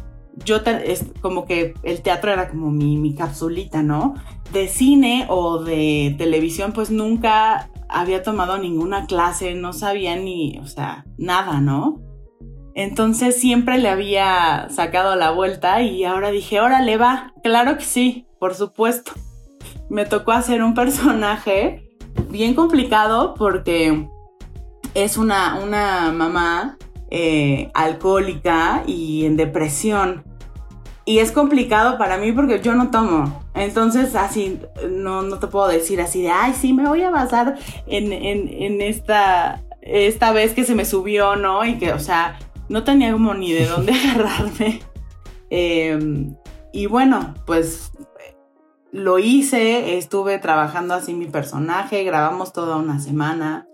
[0.45, 4.15] yo es como que el teatro era como mi, mi capsulita, ¿no?
[4.53, 10.67] De cine o de televisión pues nunca había tomado ninguna clase, no sabía ni, o
[10.67, 12.01] sea, nada, ¿no?
[12.75, 18.27] Entonces siempre le había sacado la vuelta y ahora dije, órale va, claro que sí,
[18.39, 19.11] por supuesto.
[19.89, 21.89] Me tocó hacer un personaje
[22.29, 24.07] bien complicado porque
[24.93, 26.77] es una, una mamá
[27.11, 30.23] eh, alcohólica y en depresión.
[31.05, 33.43] Y es complicado para mí porque yo no tomo.
[33.55, 37.57] Entonces, así, no, no te puedo decir así de, ay, sí, me voy a basar
[37.87, 41.65] en, en, esta, esta vez que se me subió, ¿no?
[41.65, 44.81] Y que, o sea, no tenía como ni de dónde agarrarme.
[45.49, 46.35] Em,
[46.71, 47.91] y bueno, pues
[48.91, 53.67] lo hice, estuve trabajando así mi personaje, grabamos toda una semana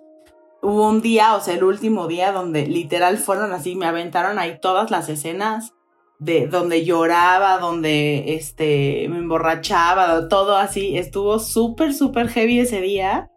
[0.66, 4.60] hubo un día, o sea, el último día donde literal fueron así, me aventaron ahí
[4.60, 5.74] todas las escenas
[6.18, 13.30] de donde lloraba, donde este me emborrachaba, todo así, estuvo súper súper heavy ese día.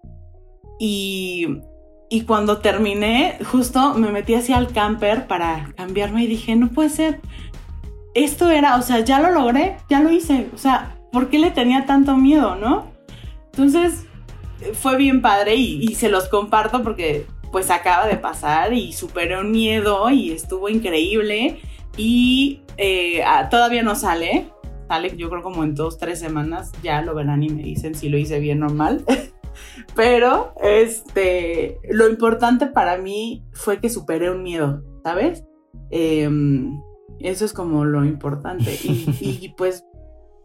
[0.80, 1.60] Y
[2.10, 6.88] y cuando terminé, justo me metí así al camper para cambiarme y dije, no puede
[6.88, 7.20] ser.
[8.14, 10.48] Esto era, o sea, ya lo logré, ya lo hice.
[10.54, 12.90] O sea, ¿por qué le tenía tanto miedo, no?
[13.52, 14.06] Entonces,
[14.74, 19.50] fue bien padre y, se los comparto porque pues acaba de pasar y superé un
[19.50, 21.60] miedo y estuvo increíble
[21.96, 24.50] y eh, ah, todavía no sale,
[24.88, 28.08] sale yo creo como en dos, tres semanas, ya lo verán y me dicen si
[28.08, 29.04] lo hice bien o mal.
[29.96, 35.44] Pero este, lo importante para mí fue que superé un miedo, ¿sabes?
[35.90, 36.80] Em,
[37.20, 38.78] eso es como lo importante.
[38.82, 39.84] y, pues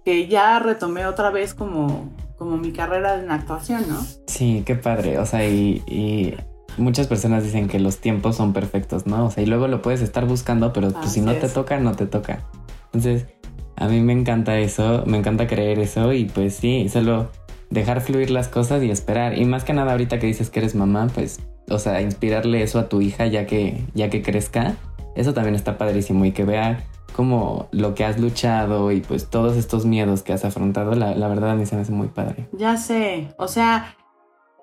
[0.04, 4.00] que ya retomé otra vez como como mi carrera en actuación, ¿no?
[4.28, 5.20] Sí, qué padre.
[5.20, 6.36] O sea, y,
[6.78, 9.26] muchas personas dicen que los tiempos son perfectos, ¿no?
[9.26, 11.94] O sea, y luego lo puedes estar buscando, pero pues, si no te toca, no
[11.94, 12.44] te toca.
[12.86, 13.28] Entonces,
[13.76, 17.30] a mí me encanta eso, me encanta creer eso y pues sí, solo
[17.70, 19.38] dejar fluir las cosas y esperar.
[19.38, 22.80] Y más que nada ahorita que dices que eres mamá, pues, o sea, inspirarle eso
[22.80, 24.76] a tu hija ya que, ya que crezca.
[25.16, 29.56] Eso también está padrísimo y que vea como lo que has luchado y pues todos
[29.56, 32.50] estos miedos que has afrontado, la, verdad a mí se me hace muy padre.
[32.52, 33.96] Ya sé, o sea,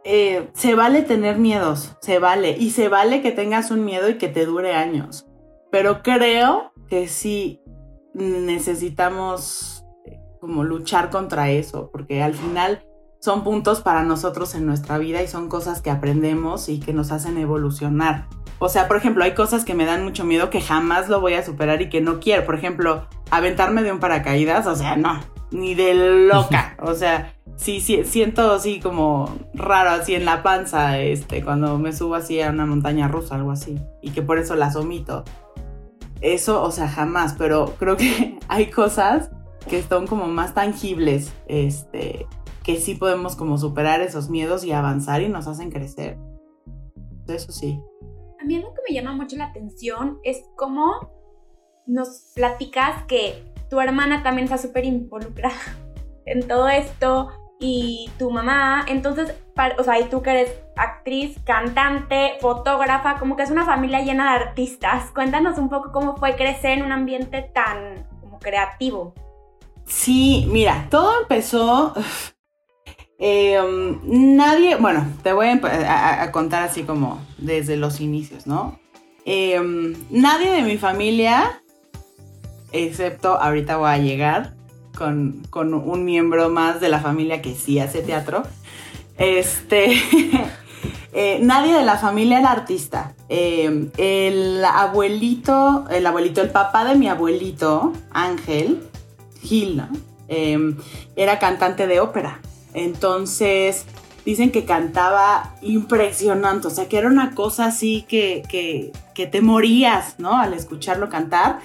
[0.04, 2.56] eh, se vale tener miedos, se vale.
[2.58, 5.26] Y se vale que tengas un miedo y que te dure años.
[5.70, 7.62] Pero creo que sí
[8.14, 12.82] necesitamos eh, como luchar contra eso, porque al final
[13.20, 17.12] son puntos para nosotros en nuestra vida y son cosas que aprendemos y que nos
[17.12, 18.26] hacen evolucionar.
[18.58, 21.34] O sea, por ejemplo, hay cosas que me dan mucho miedo que jamás lo voy
[21.34, 22.44] a superar y que no quiero.
[22.44, 26.76] Por ejemplo, aventarme de un paracaídas, o sea, no, ni de loca.
[26.82, 31.92] O sea, sí, sí, siento así como raro así en la panza, este, cuando me
[31.92, 33.78] subo así a una montaña rusa, algo así.
[34.02, 35.24] Y que por eso las omito.
[36.22, 39.30] Eso, o sea, jamás, pero creo que hay cosas
[39.68, 42.26] que son como más tangibles, este,
[42.70, 46.18] que sí podemos como superar esos miedos y avanzar y nos hacen crecer.
[47.26, 47.80] Eso sí.
[48.40, 51.10] A mí algo que me llama mucho la atención es cómo
[51.86, 55.56] nos platicas que tu hermana también está súper involucrada
[56.26, 59.34] en todo esto y tu mamá, entonces,
[59.78, 64.32] o sea, y tú que eres actriz, cantante, fotógrafa, como que es una familia llena
[64.32, 65.10] de artistas.
[65.10, 69.12] Cuéntanos un poco cómo fue crecer en un ambiente tan como creativo.
[69.84, 71.92] Sí, mira, todo empezó
[73.22, 78.78] Em, nadie, bueno, te voy a, contar así como desde los inicios, ¿no?
[79.26, 81.60] Em, nadie de mi familia,
[82.72, 84.54] excepto ahorita voy a llegar
[84.96, 88.42] con, un miembro más de la familia que sí hace teatro.
[89.18, 89.92] Este,
[91.12, 93.12] eh, nadie de la familia era artista.
[93.28, 98.82] El abuelito, el abuelito, el papá de mi abuelito, Ángel,
[99.42, 99.88] Gil, ¿no?
[101.16, 102.40] era cantante de ópera.
[102.74, 103.84] Entonces,
[104.24, 108.92] dicen que cantaba impresionante, o sea, que era una cosa así que, que,
[109.26, 110.38] te morías, ¿no?
[110.38, 111.58] Al escucharlo cantar,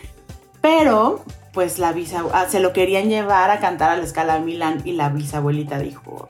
[0.59, 4.91] pero pues la bisabuela, se lo querían llevar a cantar a la escala Milán y
[4.91, 6.27] la bisabuelita dijo,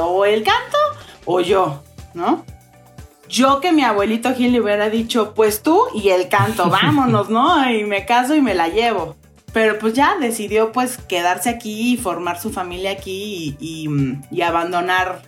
[0.00, 0.78] o el canto
[1.26, 1.82] o yo,
[2.14, 2.42] ¿no?
[3.28, 7.70] Yo que mi abuelito Gil le hubiera dicho, pues tú y el canto, vámonos, ¿no?
[7.70, 9.16] Y me caso y me la llevo.
[9.54, 15.22] Pero pues ya decidió pues quedarse aquí y formar su familia aquí y, abandonar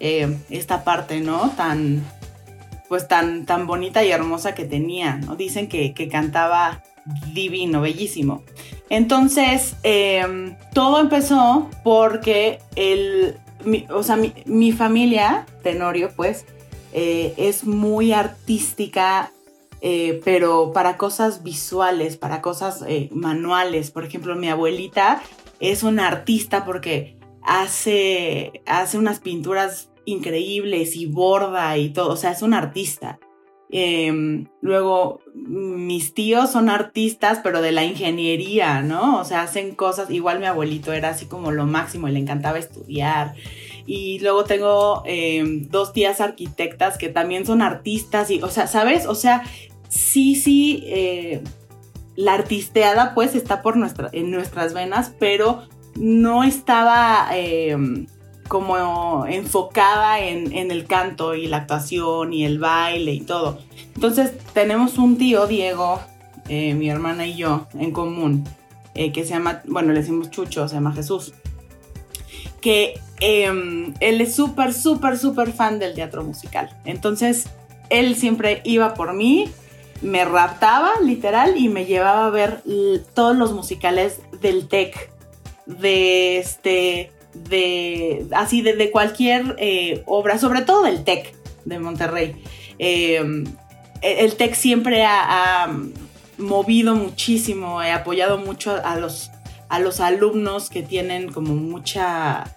[0.00, 1.50] eh, esta parte, ¿no?
[1.56, 2.04] Tan,
[2.88, 5.36] pues tan, tan bonita y hermosa que tenía, ¿no?
[5.36, 6.82] Dicen que, cantaba
[7.32, 8.42] divino, bellísimo.
[8.90, 13.36] Entonces, em, todo empezó porque el,
[13.90, 16.46] o sea, mi, familia, Tenorio, pues,
[16.92, 19.30] eh, es muy artística
[19.80, 23.90] eh, pero para cosas visuales, para cosas eh, manuales.
[23.90, 25.22] Por ejemplo, mi abuelita
[25.60, 32.32] es una artista porque hace, hace unas pinturas increíbles y borda y todo, o sea,
[32.32, 33.18] es una artista.
[33.70, 39.20] Em, luego, mis tíos son artistas, pero de la ingeniería, ¿no?
[39.20, 43.34] O sea, hacen cosas, igual mi abuelito era así como lo máximo, le encantaba estudiar.
[43.86, 49.06] Y luego tengo em, dos tías arquitectas que también son artistas y, o sea, ¿sabes?
[49.06, 49.44] O sea,
[49.88, 51.42] sí, sí, eh,
[52.16, 55.62] la artisteada pues está por nuestra, en nuestras venas, pero
[55.94, 58.06] no estaba em,
[58.48, 63.58] como enfocada en, el canto y la actuación y el baile y todo.
[63.94, 66.00] Entonces tenemos un tío, Diego,
[66.48, 68.44] eh, mi hermana y yo, en común,
[68.94, 71.34] eh, que se llama, bueno, le decimos Chucho, se llama Jesús,
[72.60, 76.76] que em, él es súper, súper, súper fan del teatro musical.
[76.84, 77.46] Entonces,
[77.90, 79.50] él siempre iba por mí
[80.02, 82.62] me raptaba literal y me llevaba a ver
[83.14, 85.10] todos los musicales del TEC,
[85.66, 91.34] de este, de, así, de, cualquier eh, obra, sobre todo del TEC
[91.64, 92.42] de Monterrey.
[92.78, 93.44] Em,
[94.00, 95.68] el TEC siempre ha,
[96.38, 99.32] movido muchísimo, he apoyado mucho a los,
[99.68, 102.56] a los alumnos que tienen como mucha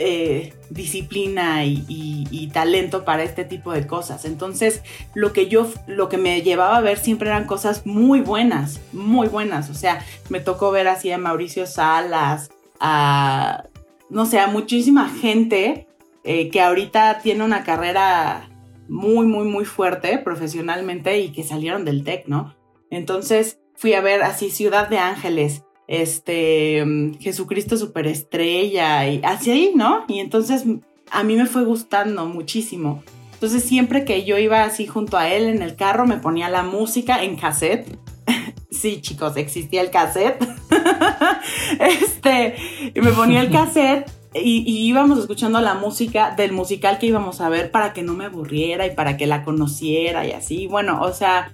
[0.00, 4.24] eh, disciplina y, talento para este tipo de cosas.
[4.24, 4.82] Entonces,
[5.14, 9.28] lo que yo, lo que me llevaba a ver siempre eran cosas muy buenas, muy
[9.28, 9.70] buenas.
[9.70, 13.64] O sea, me tocó ver así a Mauricio Salas, a,
[14.08, 15.88] no sé, a muchísima gente
[16.24, 18.48] eh, que ahorita tiene una carrera
[18.88, 22.56] muy, muy, muy fuerte profesionalmente y que salieron del TEC, ¿no?
[22.90, 30.04] Entonces, fui a ver así Ciudad de Ángeles, este, mm, Jesucristo superestrella y así ¿no?
[30.06, 30.64] Y entonces
[31.10, 33.02] a mí me fue gustando muchísimo.
[33.32, 36.62] Entonces siempre que yo iba así junto a él en el carro me ponía la
[36.62, 37.98] música en cassette.
[38.70, 40.46] sí, chicos, existía el cassette.
[41.80, 42.54] este,
[42.94, 47.48] me ponía el cassette y, y, íbamos escuchando la música del musical que íbamos a
[47.48, 50.66] ver para que no me aburriera y para que la conociera y así.
[50.66, 51.52] Bueno, o sea,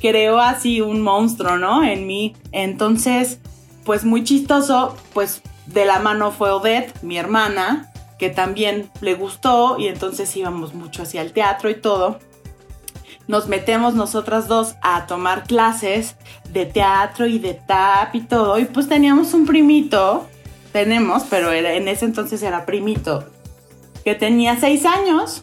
[0.00, 1.84] creó así un monstruo, ¿no?
[1.84, 2.34] En mí.
[2.52, 3.40] Entonces,
[3.86, 9.78] pues muy chistoso, pues de la mano fue Odette, mi hermana, que también le gustó
[9.78, 12.18] y entonces íbamos mucho hacia el teatro y todo.
[13.28, 16.16] Nos metemos nosotras dos a tomar clases
[16.52, 18.58] de teatro y de tap y todo.
[18.58, 20.26] Y pues teníamos un primito,
[20.72, 23.24] tenemos, pero en ese entonces era primito,
[24.04, 25.42] que tenía seis años.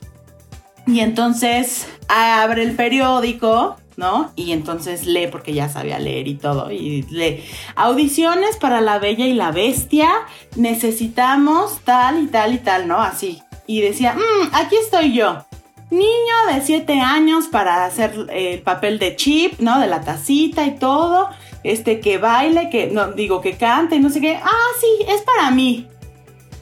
[0.85, 4.31] Y entonces abre el periódico ¿no?
[4.35, 6.71] Y entonces lee porque ya sabía leer y todo.
[6.71, 7.43] Y lee
[7.75, 10.09] audiciones para la Bella y la Bestia.
[10.55, 13.01] Necesitamos tal y tal y tal, ¿no?
[13.01, 13.41] Así.
[13.67, 15.45] Y decía, mmm, aquí estoy yo.
[15.89, 19.79] Niño de 7 años para hacer el papel de chip, ¿no?
[19.79, 21.29] De la tacita y todo.
[21.63, 24.35] Este, que baile, que, no, digo, que cante no sé qué.
[24.35, 25.87] Ah, sí, es para mí.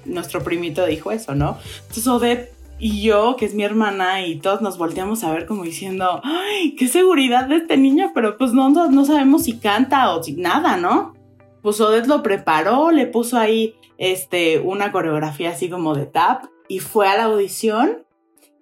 [0.06, 1.58] Nuestro primito dijo eso, ¿no?
[1.82, 5.64] Entonces Odette y yo, que es mi hermana, y todos nos volteamos a ver como
[5.64, 8.10] diciendo, ¡ay, qué seguridad de este niño!
[8.16, 11.14] Pero pues no, no, sabemos si canta o si nada, ¿no?
[11.62, 16.80] Pues Odette lo preparó, le puso ahí este, una coreografía así como de tap y
[16.80, 18.04] fue a la audición.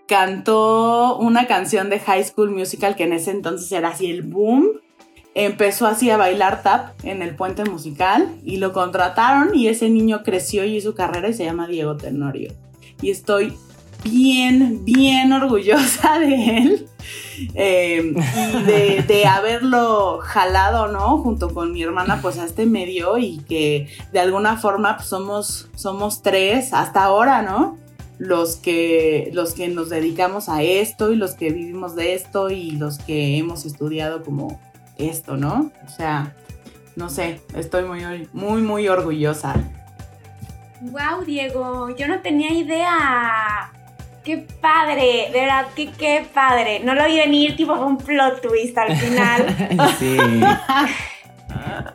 [0.05, 4.82] Cantó una canción de High School Musical que en ese entonces era así el boom.
[5.34, 10.23] Empezó así a bailar tap en el puente musical y lo contrataron y ese niño
[10.23, 12.51] creció y hizo carrera y se llama Diego Tenorio.
[13.01, 13.53] Y estoy
[14.03, 16.89] bien, bien orgullosa de él
[17.55, 21.19] eh, y de, haberlo jalado, ¿no?
[21.19, 25.69] Junto con mi hermana, pues a este medio y que de alguna forma pues, somos,
[25.75, 27.77] somos tres hasta ahora, ¿no?
[28.17, 32.71] Los que, los que nos dedicamos a esto y los que vivimos de esto y
[32.71, 34.59] los que hemos estudiado como
[34.97, 35.71] esto, ¿no?
[35.85, 36.35] O sea,
[36.97, 39.55] no sé, estoy muy, muy, muy orgullosa.
[40.81, 43.71] Wow, Diego, yo no tenía idea.
[44.29, 46.81] Qué padre, de verdad que qué padre.
[46.81, 49.47] No lo vi venir, tipo un plot twist al final.
[49.97, 50.17] sí.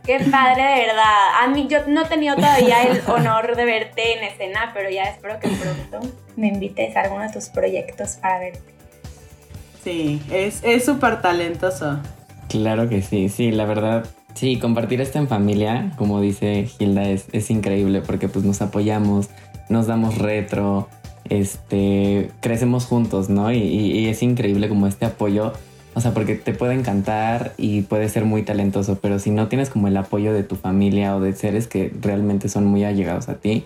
[0.04, 1.28] qué padre, de verdad.
[1.40, 5.04] A mí yo no he tenido todavía el honor de verte en escena, pero ya
[5.04, 8.74] espero que pronto me invites a alguno de tus proyectos para verte.
[9.84, 12.00] Sí, es súper talentoso.
[12.48, 14.06] Claro que sí, sí, la verdad.
[14.34, 19.28] Sí, compartir esto en familia, como dice Hilda, es, es increíble porque pues nos apoyamos,
[19.68, 20.88] nos damos retro,
[21.28, 23.52] este, crecemos juntos, ¿no?
[23.52, 25.52] Y, es increíble como este apoyo,
[25.94, 29.70] o sea, porque te puede encantar y puede ser muy talentoso, pero si no tienes
[29.70, 33.36] como el apoyo de tu familia o de seres que realmente son muy allegados a
[33.36, 33.64] ti,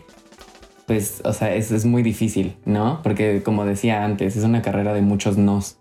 [0.87, 3.01] pues, o sea, es, es muy difícil, ¿no?
[3.03, 5.79] Porque como decía antes, es una carrera de muchos nos.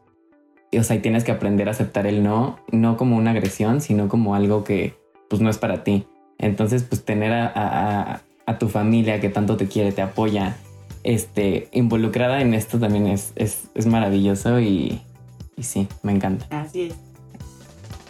[0.78, 4.10] o sea, y tienes que aprender a aceptar el no, no como una agresión, sino
[4.10, 4.96] como algo que,
[5.30, 6.08] pues, no es para ti.
[6.40, 10.58] Entonces, pues, tener a, a tu familia que tanto te quiere, te apoya,
[11.08, 15.02] este, involucrada en esto también es, es, maravilloso y,
[15.58, 16.46] sí, me encanta.
[16.50, 16.96] Así es.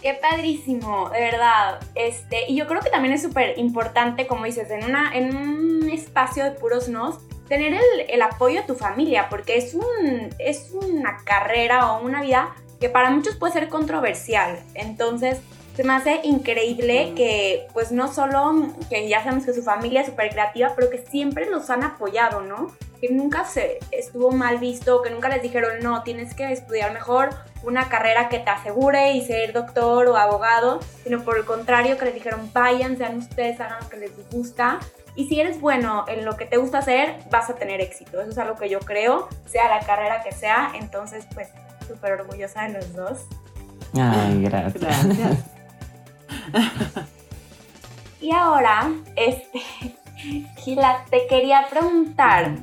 [0.02, 1.78] Qué padrísimo, de verdad.
[1.94, 5.88] Este, y yo creo que también es súper importante, como dices, en, una, en un
[5.88, 10.72] espacio de puros nos, tener el, el, apoyo de tu familia, porque es, un, es
[10.72, 14.58] una carrera o una vida que para muchos puede ser controversial.
[14.74, 15.38] Entonces,
[15.78, 20.08] se me hace increíble que, pues, no solo que ya sabemos que su familia es
[20.08, 22.72] súper creativa, pero que siempre los han apoyado, ¿no?
[23.00, 27.30] Que nunca se estuvo mal visto, que nunca les dijeron, no, tienes que estudiar mejor
[27.62, 32.06] una carrera que te asegure y ser doctor o abogado, sino por el contrario, que
[32.06, 34.80] les dijeron, vayan, sean ustedes, hagan lo que les gusta.
[35.14, 38.20] Y si eres bueno en lo que te gusta hacer, vas a tener éxito.
[38.20, 40.72] Eso es algo que yo creo, sea la carrera que sea.
[40.74, 41.50] Entonces, pues,
[41.86, 43.26] súper orgullosa de los dos.
[43.94, 44.82] Ay, gracias.
[44.82, 45.57] gracias.
[48.20, 49.62] y ahora, este,
[50.56, 52.56] Gila, te quería preguntar,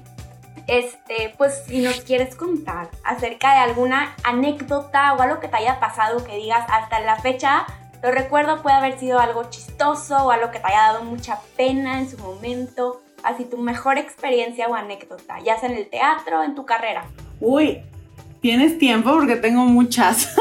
[0.67, 5.80] este, pues si nos quieres contar acerca de alguna anécdota o algo que te haya
[5.80, 7.65] pasado que digas hasta la fecha,
[8.04, 12.00] lo recuerdo, puede haber sido algo chistoso o algo que te haya dado mucha pena
[12.00, 16.43] en su momento, así tu mejor experiencia o anécdota, ya sea en el teatro o
[16.43, 17.06] en tu carrera.
[17.39, 17.82] Uy,
[18.41, 20.36] tienes tiempo porque tengo muchas.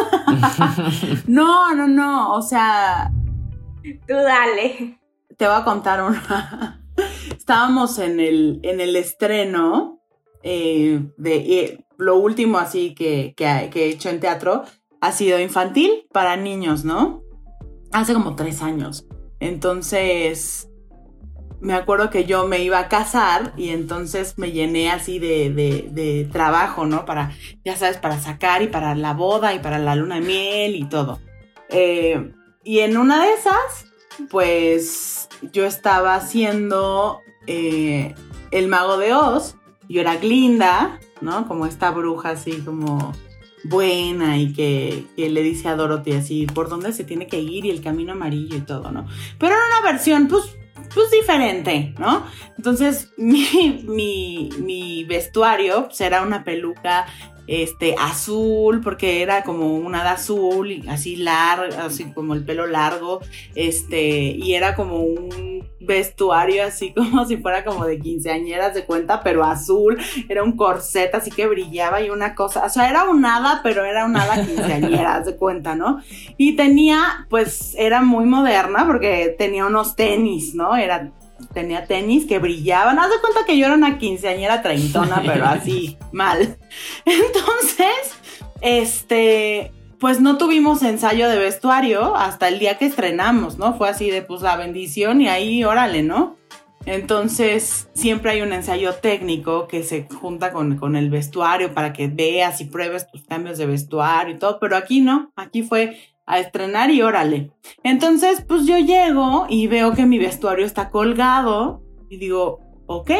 [1.26, 3.10] no, no, no, o sea,
[3.84, 4.98] Tú dale.
[5.36, 6.80] Te voy a contar una.
[7.36, 10.00] Estábamos en el, en el estreno
[10.42, 14.64] eh, de lo último así que, que, he hecho en teatro
[15.00, 17.22] ha sido infantil para niños, ¿no?
[17.92, 19.06] Hace como tres años.
[19.38, 20.70] Entonces,
[21.60, 26.28] me acuerdo que yo me iba a casar y entonces me llené así de, de,
[26.32, 27.04] trabajo, ¿no?
[27.04, 27.32] Para,
[27.64, 30.84] ya sabes, para sacar y para la boda y para la luna de miel y
[30.88, 31.20] todo.
[31.68, 32.32] Eh,
[32.64, 33.86] y en una de esas,
[34.30, 38.14] pues yo estaba haciendo eh,
[38.50, 39.56] El Mago de Oz.
[39.88, 41.46] Yo era Glinda, ¿no?
[41.46, 43.12] Como esta bruja así como
[43.64, 47.70] buena y que, le dice a Dorothy así por dónde se tiene que ir y
[47.70, 49.06] el camino amarillo y todo, ¿no?
[49.38, 50.44] Pero era una versión, pues,
[50.94, 52.24] pues diferente, ¿no?
[52.56, 57.06] Entonces mi, mi, vestuario pues, una peluca
[57.46, 62.66] este, azul, porque era como una de azul, y así larga, así como el pelo
[62.66, 63.20] largo,
[63.54, 69.22] este, y era como un vestuario así como si fuera como de quinceañeras de cuenta,
[69.22, 73.24] pero azul, era un corset así que brillaba y una cosa, o sea, era un
[73.24, 76.00] hada, pero era un hada quinceañeras de cuenta, ¿no?
[76.36, 80.76] Y tenía, pues, era muy moderna porque tenía unos tenis, ¿no?
[80.76, 81.12] Era
[81.52, 82.98] tenía tenis que brillaban.
[82.98, 86.58] Haz de cuenta que yo era una quinceañera treintona, pero así, mal.
[87.04, 88.14] Entonces,
[88.60, 93.76] este, pues no tuvimos ensayo de vestuario hasta el día que estrenamos, ¿no?
[93.76, 96.36] Fue así de, pues la bendición y ahí, órale, ¿no?
[96.86, 102.08] Entonces, siempre hay un ensayo técnico que se junta con, con, el vestuario para que
[102.08, 105.96] veas y pruebes tus cambios de vestuario y todo, pero aquí no, aquí fue
[106.26, 107.52] a estrenar y órale.
[107.82, 113.10] Entonces, pues yo llego y veo que mi vestuario está colgado y digo, ok,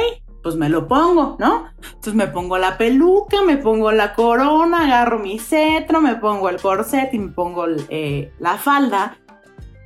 [0.43, 1.67] pues me lo pongo, ¿no?
[1.83, 6.61] Entonces me pongo la peluca, me pongo la corona, agarro mi cetro, me pongo el
[6.61, 9.17] corset y me pongo eh, la falda.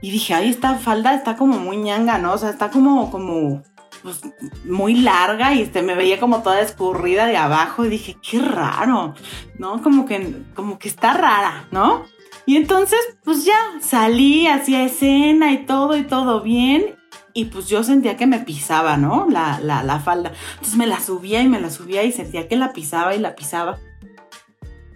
[0.02, 2.32] Y dije, ay, esta falda está como muy ñanga, ¿no?
[2.32, 3.62] O sea, está como, como,
[4.02, 4.20] pues,
[4.64, 9.14] muy larga y este, me veía como toda escurrida de abajo y dije, qué raro,
[9.58, 9.82] ¿no?
[9.82, 12.04] Como que, como que está rara, ¿no?
[12.48, 16.96] Y entonces, pues ya salí, hacía escena y todo y todo bien.
[17.34, 19.26] Y pues yo sentía que me pisaba, ¿no?
[19.28, 20.32] La, la, la falda.
[20.54, 23.34] Entonces me la subía y me la subía y sentía que la pisaba y la
[23.34, 23.76] pisaba.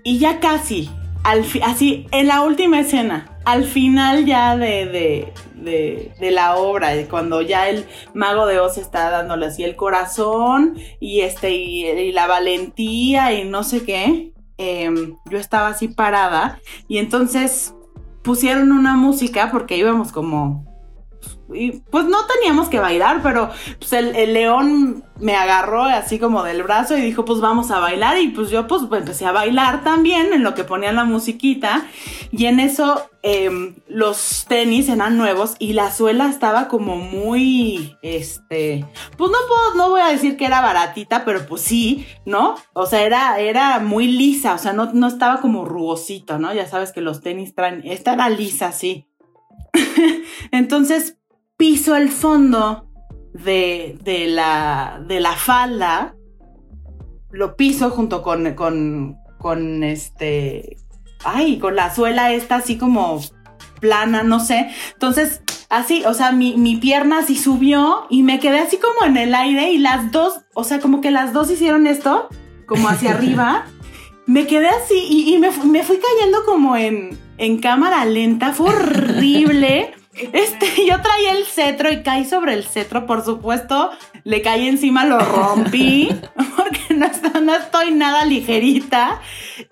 [0.02, 0.88] Y ya casi,
[1.24, 6.92] al así, en la última escena, al final ya de, de, de, de, la obra,
[7.10, 7.84] cuando ya el
[8.14, 13.62] mago de Oz está dándole así el corazón y, este, y la valentía y no
[13.62, 14.31] sé qué,
[14.64, 17.74] Em, yo estaba así parada y entonces
[18.22, 20.71] pusieron una música porque íbamos como
[21.54, 26.62] y pues no teníamos que bailar, pero pues el, león me agarró así como del
[26.62, 28.18] brazo y dijo, pues vamos a bailar.
[28.18, 31.86] Y pues yo pues empecé a bailar también en lo que ponían la musiquita.
[32.30, 38.84] Y en eso em, los tenis eran nuevos y la suela estaba como muy, este,
[39.16, 42.56] pues no puedo, no voy a decir que era baratita, pero pues sí, ¿no?
[42.72, 46.52] O sea, era, era muy lisa, o sea, no, no estaba como rugosito, ¿no?
[46.54, 49.06] Ya sabes que los tenis traen, esta era lisa, sí.
[50.50, 51.18] Entonces,
[51.62, 52.88] piso el fondo
[53.34, 56.16] de, de, la, de la falda,
[57.30, 60.76] lo piso junto con, con, con este,
[61.24, 63.20] ay, con la suela esta así como
[63.78, 64.70] plana, no sé.
[64.94, 65.40] Entonces,
[65.70, 69.32] así, o sea, mi, mi, pierna así subió y me quedé así como en el
[69.32, 72.28] aire y las dos, o sea, como que las dos hicieron esto,
[72.66, 73.66] como hacia arriba.
[74.26, 79.94] Me quedé así y, me, me, fui cayendo como en, en cámara lenta, fue horrible.
[80.14, 83.90] Este, yo traía el cetro y caí sobre el cetro, por supuesto.
[84.24, 86.08] Le caí encima, lo rompí,
[86.56, 89.20] porque no, estoy nada ligerita.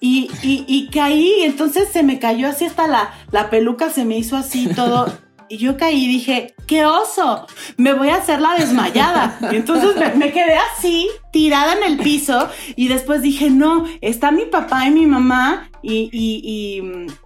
[0.00, 4.36] Y, y, caí, entonces se me cayó así hasta la, la peluca, se me hizo
[4.36, 5.12] así todo.
[5.52, 7.44] Y yo caí y dije, ¡qué oso!
[7.76, 9.36] Me voy a hacer la desmayada.
[9.50, 12.48] Y entonces me, quedé así, tirada en el piso.
[12.76, 16.82] Y después dije, no, está mi papá y mi mamá y, y,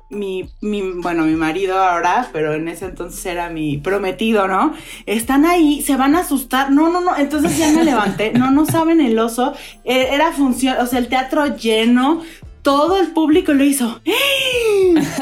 [0.08, 4.72] mi, mi, bueno, mi marido ahora, pero en ese entonces era mi prometido, ¿no?
[5.04, 6.70] Están ahí, se van a asustar.
[6.70, 7.14] No, no, no.
[7.18, 8.32] Entonces ya me levanté.
[8.32, 9.52] No, no saben el oso.
[9.84, 12.22] E, era función, o sea, el teatro lleno
[12.64, 14.00] todo el público lo hizo.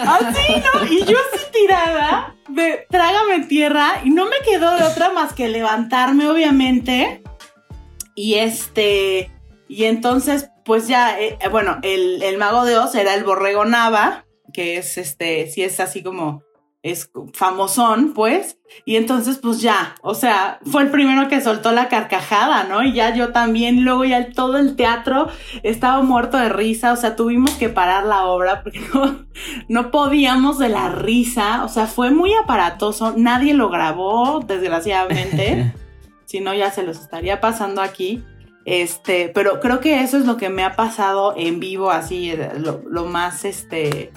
[0.07, 0.87] Así, ¿no?
[0.91, 5.49] Y yo así tirada de trágame tierra y no me quedó de otra más que
[5.49, 7.23] levantarme, obviamente.
[8.15, 9.31] Y este,
[9.69, 14.25] y entonces, pues ya, eh, bueno, el, el, mago de Oz era el borrego Nava,
[14.53, 16.45] que es este, si es así como
[16.83, 21.89] es famosón, pues, y entonces pues ya, o sea, fue el primero que soltó la
[21.89, 22.83] carcajada, ¿no?
[22.83, 25.29] Y ya yo también, luego ya todo el teatro
[25.63, 29.25] estaba muerto de risa, o sea, tuvimos que parar la obra porque no,
[29.69, 35.73] no podíamos de la risa, o sea, fue muy aparatoso, nadie lo grabó, desgraciadamente,
[36.25, 38.25] si no ya se los estaría pasando aquí.
[38.65, 42.81] Este, pero creo que eso es lo que me ha pasado en vivo, así, lo,
[42.89, 44.13] lo más, este,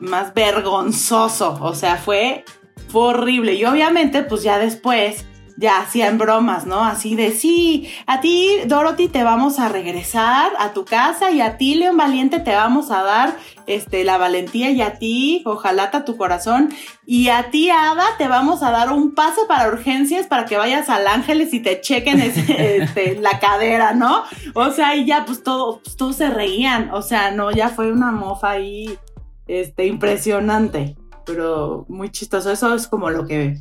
[0.00, 1.58] más vergonzoso.
[1.60, 2.44] O sea, fue,
[2.92, 3.54] horrible.
[3.54, 5.24] Y obviamente, pues ya después
[5.56, 6.84] ya hacían bromas, ¿no?
[6.84, 11.56] Así de, sí, a ti, Dorothy, te vamos a regresar a tu casa y a
[11.56, 13.36] ti, León Valiente, te vamos a dar
[13.66, 16.74] este, la valentía y a ti, ojalá tu corazón.
[17.06, 20.88] Y a ti, Ada, te vamos a dar un pase para urgencias para que vayas
[20.88, 24.24] al Ángeles y te chequen este, la cadera, ¿no?
[24.54, 26.90] O sea, y ya, pues, todo, pues, todos se reían.
[26.92, 28.98] O sea, no, ya fue una mofa ahí
[29.46, 32.50] este, impresionante, pero muy chistoso.
[32.50, 33.56] Eso es como lo que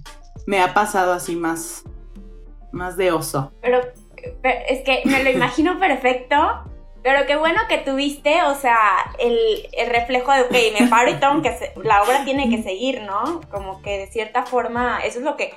[0.45, 1.83] me ha pasado así más,
[2.71, 3.51] más de oso.
[3.61, 3.81] Pero,
[4.41, 6.35] pero es que me lo imagino perfecto.
[7.03, 8.77] Pero qué bueno que tuviste, o sea,
[9.19, 9.37] el,
[9.73, 13.01] el reflejo de, ok, me paro y tengo que, se- la obra tiene que seguir,
[13.01, 13.41] ¿no?
[13.51, 15.53] Como que de cierta forma, eso es lo que,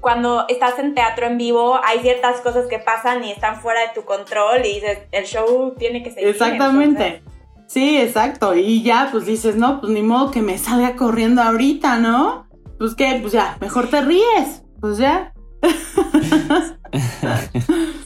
[0.00, 3.94] cuando estás en teatro en vivo, hay ciertas cosas que pasan y están fuera de
[3.94, 6.28] tu control y dices, el show tiene que seguir.
[6.28, 7.22] Exactamente.
[7.66, 8.54] Sí, exacto.
[8.54, 12.46] Y ya, pues dices, no, pues ni modo que me salga corriendo ahorita, ¿no?
[12.78, 14.62] Pues qué, pues ya, mejor te ríes.
[14.80, 15.32] Pues ya.
[15.62, 16.74] Entonces,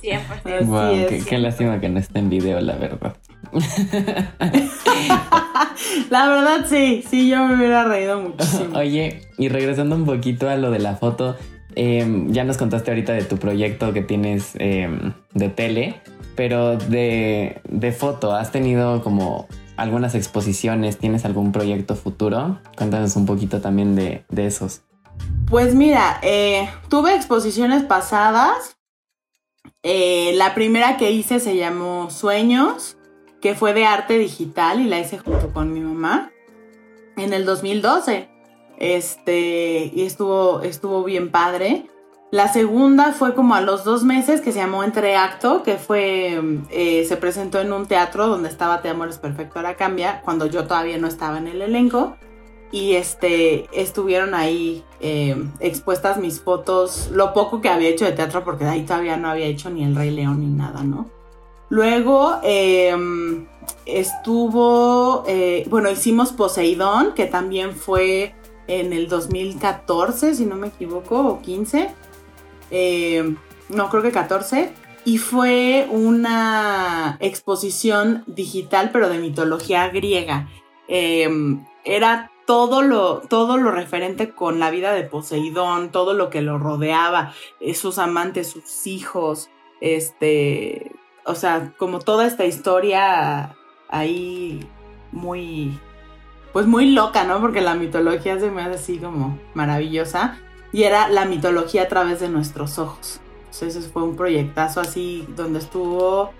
[0.03, 0.57] 100%.
[0.57, 3.17] Así Wow, qué, qué lástima que no esté en video, la verdad.
[6.11, 8.71] La verdad, sí, sí, yo me hubiera reído muchísimo.
[8.79, 11.37] Oye, y regresando un poquito a lo de la foto,
[11.75, 14.89] eh, ya nos contaste ahorita de tu proyecto que tienes eh,
[15.35, 15.97] de tele,
[16.39, 20.97] pero de, de foto, ¿has tenido como algunas exposiciones?
[20.97, 22.61] ¿Tienes algún proyecto futuro?
[22.77, 24.83] Cuéntanos un poquito también de, de esos.
[25.51, 28.79] Pues mira, eh, tuve exposiciones pasadas.
[29.83, 32.97] Eh, la primera que hice se llamó Sueños,
[33.41, 36.31] que fue de arte digital y la hice junto con mi mamá
[37.17, 38.29] en el 2012.
[38.79, 41.91] Este, y estuvo, estuvo bien padre.
[42.31, 46.39] La segunda fue como a los dos meses que se llamó Entreacto, que fue,
[46.71, 50.67] eh, se presentó en un teatro donde estaba Te Amores Perfecto Ahora Cambia, cuando yo
[50.67, 52.17] todavía no estaba en el elenco
[52.71, 58.45] y este estuvieron ahí eh, expuestas mis fotos, lo poco que había hecho de teatro,
[58.45, 61.09] porque de ahí todavía no había hecho ni el Rey León ni nada, ¿no?
[61.71, 62.95] Luego eh,
[63.87, 68.35] estuvo, eh, bueno, hicimos Poseidón, que también fue
[68.67, 71.91] en el 2014, si no me equivoco, o 15.
[72.71, 73.35] Eh,
[73.69, 74.73] no, creo que 14.
[75.05, 80.49] Y fue una exposición digital, pero de mitología griega.
[80.89, 81.29] Eh,
[81.85, 86.59] era todo lo, todo lo referente con la vida de Poseidón, todo lo que lo
[86.59, 89.51] rodeaba, eh, sus amantes, sus hijos,
[89.83, 90.93] este,
[91.27, 93.55] o sea, como toda esta historia
[93.91, 94.67] ahí
[95.13, 95.79] muy,
[96.55, 97.39] pues muy loca, ¿no?
[97.41, 100.39] Porque la mitología se me hace así como maravillosa
[100.73, 103.21] y era la mitología a través de nuestros ojos.
[103.47, 106.31] Entonces ese fue un proyectazo así donde estuvo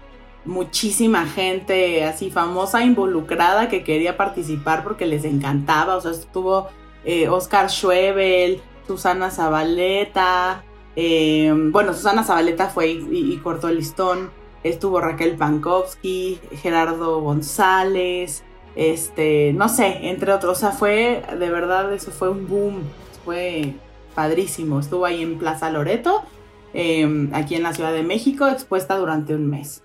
[0.45, 5.97] muchísima gente así famosa involucrada que quería participar porque les encantaba.
[5.97, 6.69] O sea, estuvo
[7.05, 10.63] eh, Oscar Schwebel, Susana Zabaleta.
[10.97, 14.31] eh, bueno, Susana Zabaleta fue y, y- cortó el listón.
[14.65, 18.43] Estuvo Raquel Pankowski, Gerardo González,
[18.75, 20.59] este, no sé, entre otros.
[20.59, 22.83] O sea, fue, de verdad, eso fue un boom.
[23.25, 23.75] Fue
[24.19, 24.81] padrísimo.
[24.81, 26.25] Estuvo ahí en Plaza Loreto,
[26.75, 29.85] eh, aquí en la Ciudad de México, expuesta durante un mes.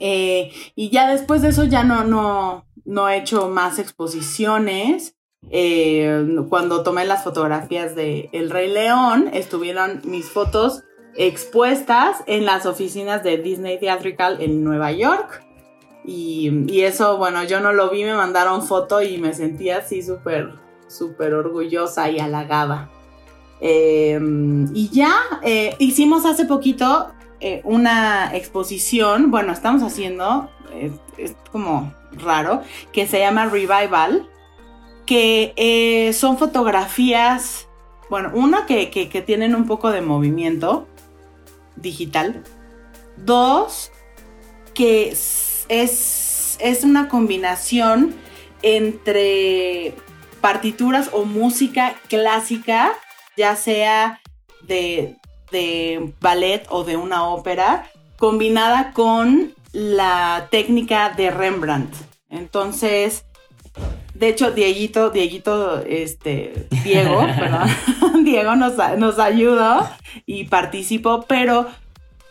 [0.00, 5.16] Eh, y ya después de eso ya no, no, no he hecho más exposiciones.
[5.50, 10.84] Eh, cuando tomé las fotografías de El Rey León, estuvieron mis fotos
[11.14, 15.44] expuestas en las oficinas de Disney Theatrical en Nueva York.
[16.06, 20.02] Y, y eso, bueno, yo no lo vi, me mandaron foto y me sentí así
[20.02, 20.54] súper,
[20.88, 22.95] súper orgullosa y halagada.
[23.60, 24.20] Eh,
[24.74, 30.50] y ya eh, hicimos hace poquito eh, una exposición, bueno, estamos haciendo,
[31.18, 34.28] es, como raro, que se llama Revival,
[35.04, 37.68] que eh, son fotografías,
[38.08, 40.88] bueno, una que, que, tienen un poco de movimiento
[41.76, 42.42] digital,
[43.18, 43.92] dos,
[44.72, 45.66] que es,
[46.58, 48.14] es una combinación
[48.62, 49.94] entre
[50.40, 52.92] partituras o música clásica,
[53.36, 54.20] ya sea
[54.62, 55.16] de,
[55.50, 61.94] de ballet o de una ópera, combinada con la técnica de Rembrandt.
[62.30, 63.24] Entonces,
[64.14, 67.68] de hecho, Dieguito, Dieguito, este, Diego, perdón,
[68.24, 69.86] Diego nos, nos ayudó
[70.24, 71.66] y participó, pero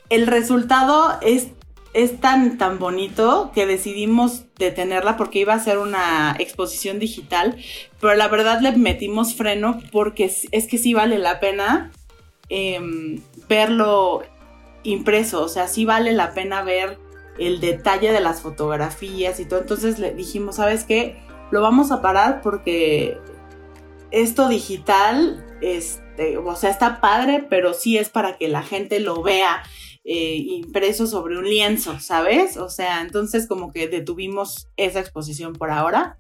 [0.10, 1.48] el resultado es,
[1.96, 7.56] es tan, tan bonito que decidimos detenerla porque iba a ser una exposición digital,
[8.02, 11.94] pero la verdad le metimos freno porque es, que sí vale la pena
[12.50, 12.82] eh,
[13.48, 14.24] verlo
[14.84, 17.00] impreso, o sea, sí vale la pena ver
[17.40, 19.62] el detalle de las fotografías y todo.
[19.62, 21.18] Entonces le dijimos, ¿sabes qué?
[21.50, 23.18] Lo vamos a parar porque
[24.12, 29.24] esto digital, este, o sea, está padre, pero sí es para que la gente lo
[29.24, 29.64] vea
[30.08, 32.58] eh, impreso sobre un lienzo, ¿sabes?
[32.58, 36.18] O sea, entonces como que detuvimos esa exposición por ahora,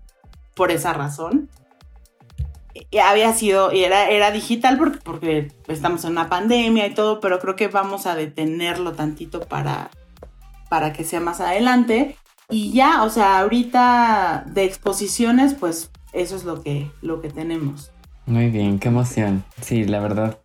[0.55, 1.49] por esa razón.
[2.73, 7.39] Y había sido, era, era digital porque, porque estamos en una pandemia y todo, pero
[7.39, 9.91] creo que vamos a detenerlo tantito para,
[10.67, 12.17] para que sea más adelante.
[12.49, 17.91] Y ya, o sea, ahorita de exposiciones, pues eso es lo que, lo que tenemos.
[18.25, 19.43] Muy bien, qué emoción.
[19.61, 20.39] Sí, la verdad.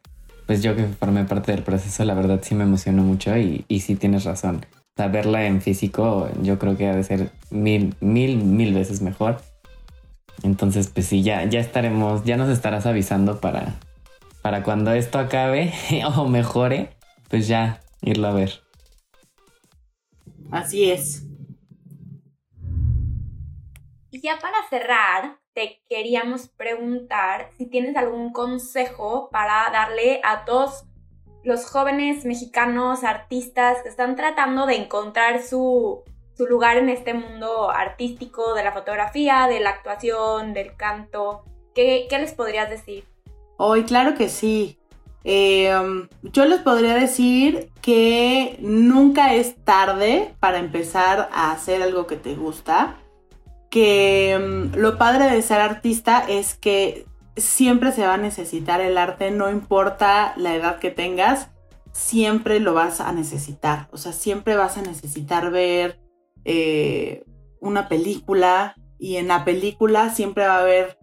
[0.51, 3.79] Pues yo que formé parte del proceso, la verdad sí me emocionó mucho y, y
[3.79, 4.67] sí tienes razón.
[4.73, 9.01] O sea, verla en físico yo creo que ha de ser mil, mil, mil veces
[9.01, 9.41] mejor.
[10.43, 13.77] Entonces, pues sí, ya, ya estaremos, ya nos estarás avisando para,
[14.43, 15.73] para cuando esto acabe
[16.17, 16.97] o mejore,
[17.29, 18.61] pues ya irlo a ver.
[20.51, 21.29] Así es.
[24.11, 30.85] Y ya para cerrar, te queríamos preguntar si tienes algún consejo para darle a todos
[31.45, 36.03] los jóvenes mexicanos artistas que están tratando de encontrar su,
[36.35, 41.45] su lugar en este mundo artístico de la fotografía, de la actuación, del canto.
[41.75, 43.05] ¿Qué, qué les podrías decir?
[43.59, 44.79] Hoy, claro que sí.
[45.25, 45.71] Eh,
[46.23, 52.35] yo les podría decir que nunca es tarde para empezar a hacer algo que te
[52.35, 52.97] gusta.
[53.71, 57.07] Que um, lo padre de ser artista es que
[57.37, 61.49] siempre se va a necesitar el arte, no importa la edad que tengas,
[61.93, 63.89] siempre lo vas a necesitar.
[63.93, 66.01] O sea, siempre vas a necesitar ver
[66.45, 67.25] eh,
[67.61, 70.99] una película y en la película siempre va a haber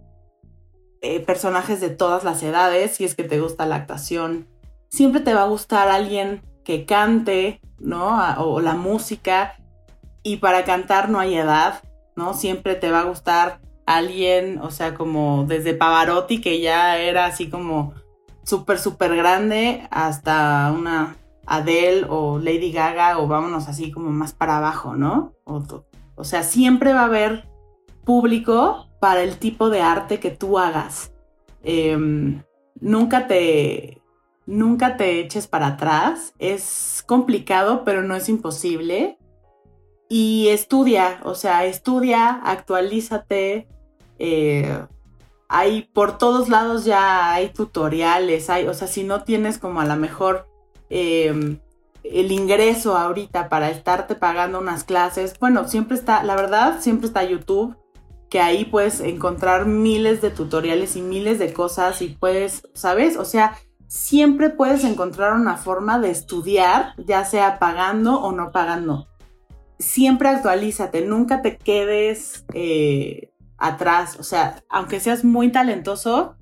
[1.02, 4.48] eh, personajes de todas las edades, si es que te gusta la actuación.
[4.90, 8.20] Siempre te va a gustar alguien que cante, ¿no?
[8.38, 9.56] O la música.
[10.24, 11.82] Y para cantar no hay edad,
[12.18, 12.34] ¿no?
[12.34, 17.50] Siempre te va a gustar alguien, o sea, como desde Pavarotti, que ya era así
[17.50, 17.94] como
[18.44, 21.16] súper, súper grande, hasta una
[21.46, 25.34] Adele o Lady Gaga, o vámonos así como más para abajo, ¿no?
[25.46, 25.64] O,
[26.16, 27.48] o sea, siempre va a haber
[28.04, 31.14] público para el tipo de arte que tú hagas.
[31.64, 32.42] Em,
[32.80, 34.02] nunca te.
[34.46, 36.34] Nunca te eches para atrás.
[36.40, 39.18] Es complicado, pero no es imposible.
[40.10, 43.68] Y estudia, o sea, estudia, actualízate,
[44.20, 44.86] eh,
[45.50, 49.86] hay por todos lados ya hay tutoriales, hay, o sea, si no tienes como a
[49.86, 50.48] lo mejor
[50.90, 51.60] em,
[52.04, 57.24] el ingreso ahorita para estarte pagando unas clases, bueno, siempre está, la verdad, siempre está
[57.24, 57.76] YouTube,
[58.30, 63.18] que ahí puedes encontrar miles de tutoriales y miles de cosas y puedes, ¿sabes?
[63.18, 69.08] O sea, siempre puedes encontrar una forma de estudiar, ya sea pagando o no pagando.
[69.80, 74.18] Siempre actualízate, nunca te quedes eh, atrás.
[74.20, 76.36] O sea, aunque seas muy talentoso,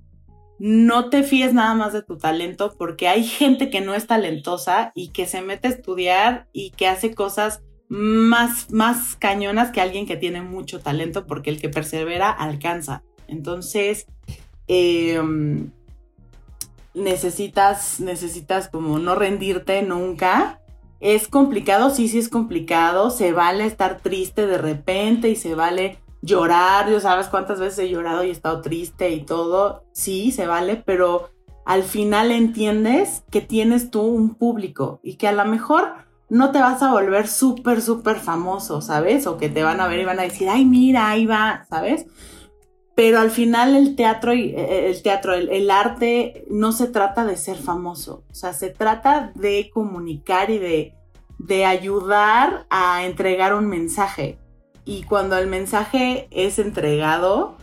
[0.58, 4.92] no te fíes nada más de tu talento porque hay gente que no es talentosa
[4.96, 10.06] y que se mete a estudiar y que hace cosas más, más cañonas que alguien
[10.06, 13.04] que tiene mucho talento porque el que persevera alcanza.
[13.28, 14.08] Entonces,
[14.68, 15.72] em,
[16.94, 20.62] necesitas, necesitas como no rendirte nunca.
[21.00, 23.10] Es complicado, sí, sí es complicado.
[23.10, 27.89] Se vale estar triste de repente y se vale llorar, yo sabes cuántas veces he
[27.89, 31.30] llorado y he estado triste y todo, sí, se vale, pero
[31.66, 35.93] al final entiendes que tienes tú un público y que a lo mejor
[36.30, 39.28] no te vas a volver súper, súper famoso, ¿sabes?
[39.28, 42.08] O que te van a ver y van a decir, ay, mira, ahí va, ¿sabes?
[42.96, 47.26] Pero al final el teatro, y eh, eh, el, teatro el, arte no se trata
[47.26, 50.93] de ser famoso, o sea, se trata de comunicar y de,
[51.38, 54.38] de ayudar a entregar un mensaje.
[54.86, 57.58] Y cuando el mensaje es entregado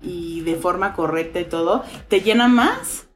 [0.00, 3.06] y de forma correcta y todo, te llena más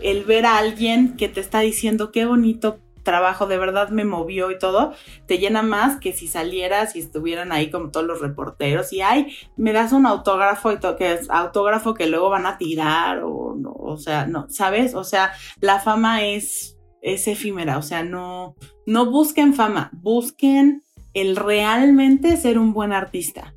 [0.00, 4.50] el ver a alguien que te está diciendo qué bonito trabajo, de verdad me movió
[4.50, 4.92] y todo,
[5.26, 9.34] te llena más que si salieras y estuvieran ahí como todos los reporteros y ay,
[9.56, 13.72] me das un autógrafo y todo, que autógrafo que luego van a tirar o no,
[13.72, 14.94] o sea, no, ¿sabes?
[14.94, 18.54] O sea, la fama es, es efímera, o sea, no,
[18.86, 20.82] no busquen fama, busquen
[21.14, 23.54] el realmente ser un buen artista.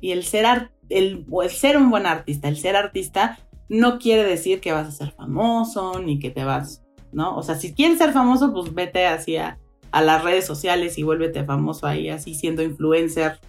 [0.00, 3.38] Y el ser, el, ser un buen artista, el ser artista
[3.68, 7.36] no quiere decir que vas a ser famoso ni que te vas, ¿no?
[7.36, 9.58] O sea, si quieres ser famoso, pues vete hacia
[9.90, 13.40] a las redes sociales y vuélvete famoso ahí, así siendo influencer,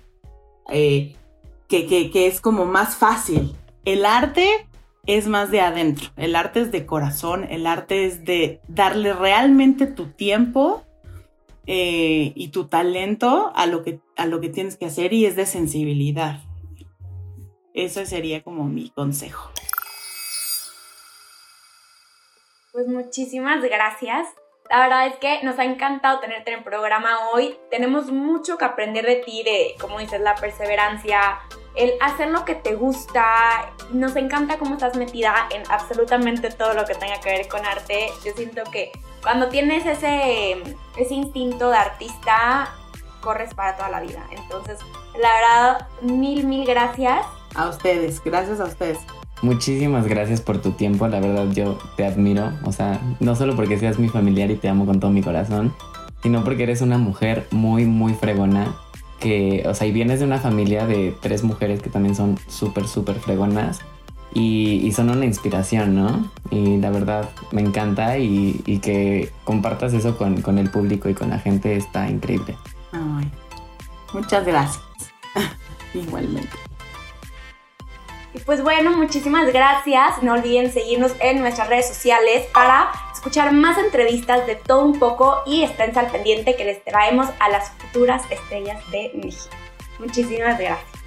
[0.70, 1.16] eh,
[1.68, 3.54] que, que, que es como más fácil.
[3.86, 4.48] El arte
[5.06, 9.88] es más de adentro, el arte es de corazón, el arte es de darle realmente
[9.88, 10.84] tu tiempo
[11.66, 15.36] eh, y tu talento a lo, que, a lo que tienes que hacer y es
[15.36, 16.42] de sensibilidad.
[17.74, 19.52] Eso sería como mi consejo.
[22.90, 24.28] Muchísimas gracias.
[24.70, 27.58] La verdad es que nos ha encantado tenerte en programa hoy.
[27.72, 31.40] Tenemos mucho que aprender de ti, de, como dices, la perseverancia,
[31.76, 33.74] el hacer lo que te gusta.
[33.92, 38.10] Nos encanta cómo estás metida en absolutamente todo lo que tenga que ver con arte.
[38.24, 38.92] Yo siento que
[39.24, 40.62] cuando tienes ese,
[40.98, 42.70] ese instinto de artista,
[43.22, 44.24] corres para toda la vida.
[44.30, 44.80] Entonces,
[45.20, 47.26] la verdad, mil, mil gracias.
[47.56, 49.00] A ustedes, gracias a ustedes.
[49.42, 53.80] Muchísimas gracias por tu tiempo, la verdad yo te admiro, o sea, no solo porque
[53.80, 55.74] seas mi familiar y te amo con todo mi corazón,
[56.22, 58.76] sino porque eres una mujer muy, muy fregona,
[59.20, 62.88] que, o sea, y vienes de una familia de tres mujeres que también son súper,
[62.88, 63.80] súper fregonas
[64.34, 66.30] y, son una inspiración, ¿no?
[66.52, 71.30] Y la verdad me encanta y, que compartas eso con, con, el público y con
[71.30, 72.56] la gente está increíble.
[72.92, 73.32] Ay,
[74.14, 74.84] muchas gracias.
[75.94, 76.69] Igualmente.
[78.46, 80.22] Pues bueno, muchísimas gracias.
[80.24, 85.42] No olviden seguirnos en nuestras redes sociales para escuchar más entrevistas de todo un poco
[85.46, 89.56] y estén al pendiente que les traemos a las futuras estrellas de México.
[90.00, 90.99] Muchísimas gracias.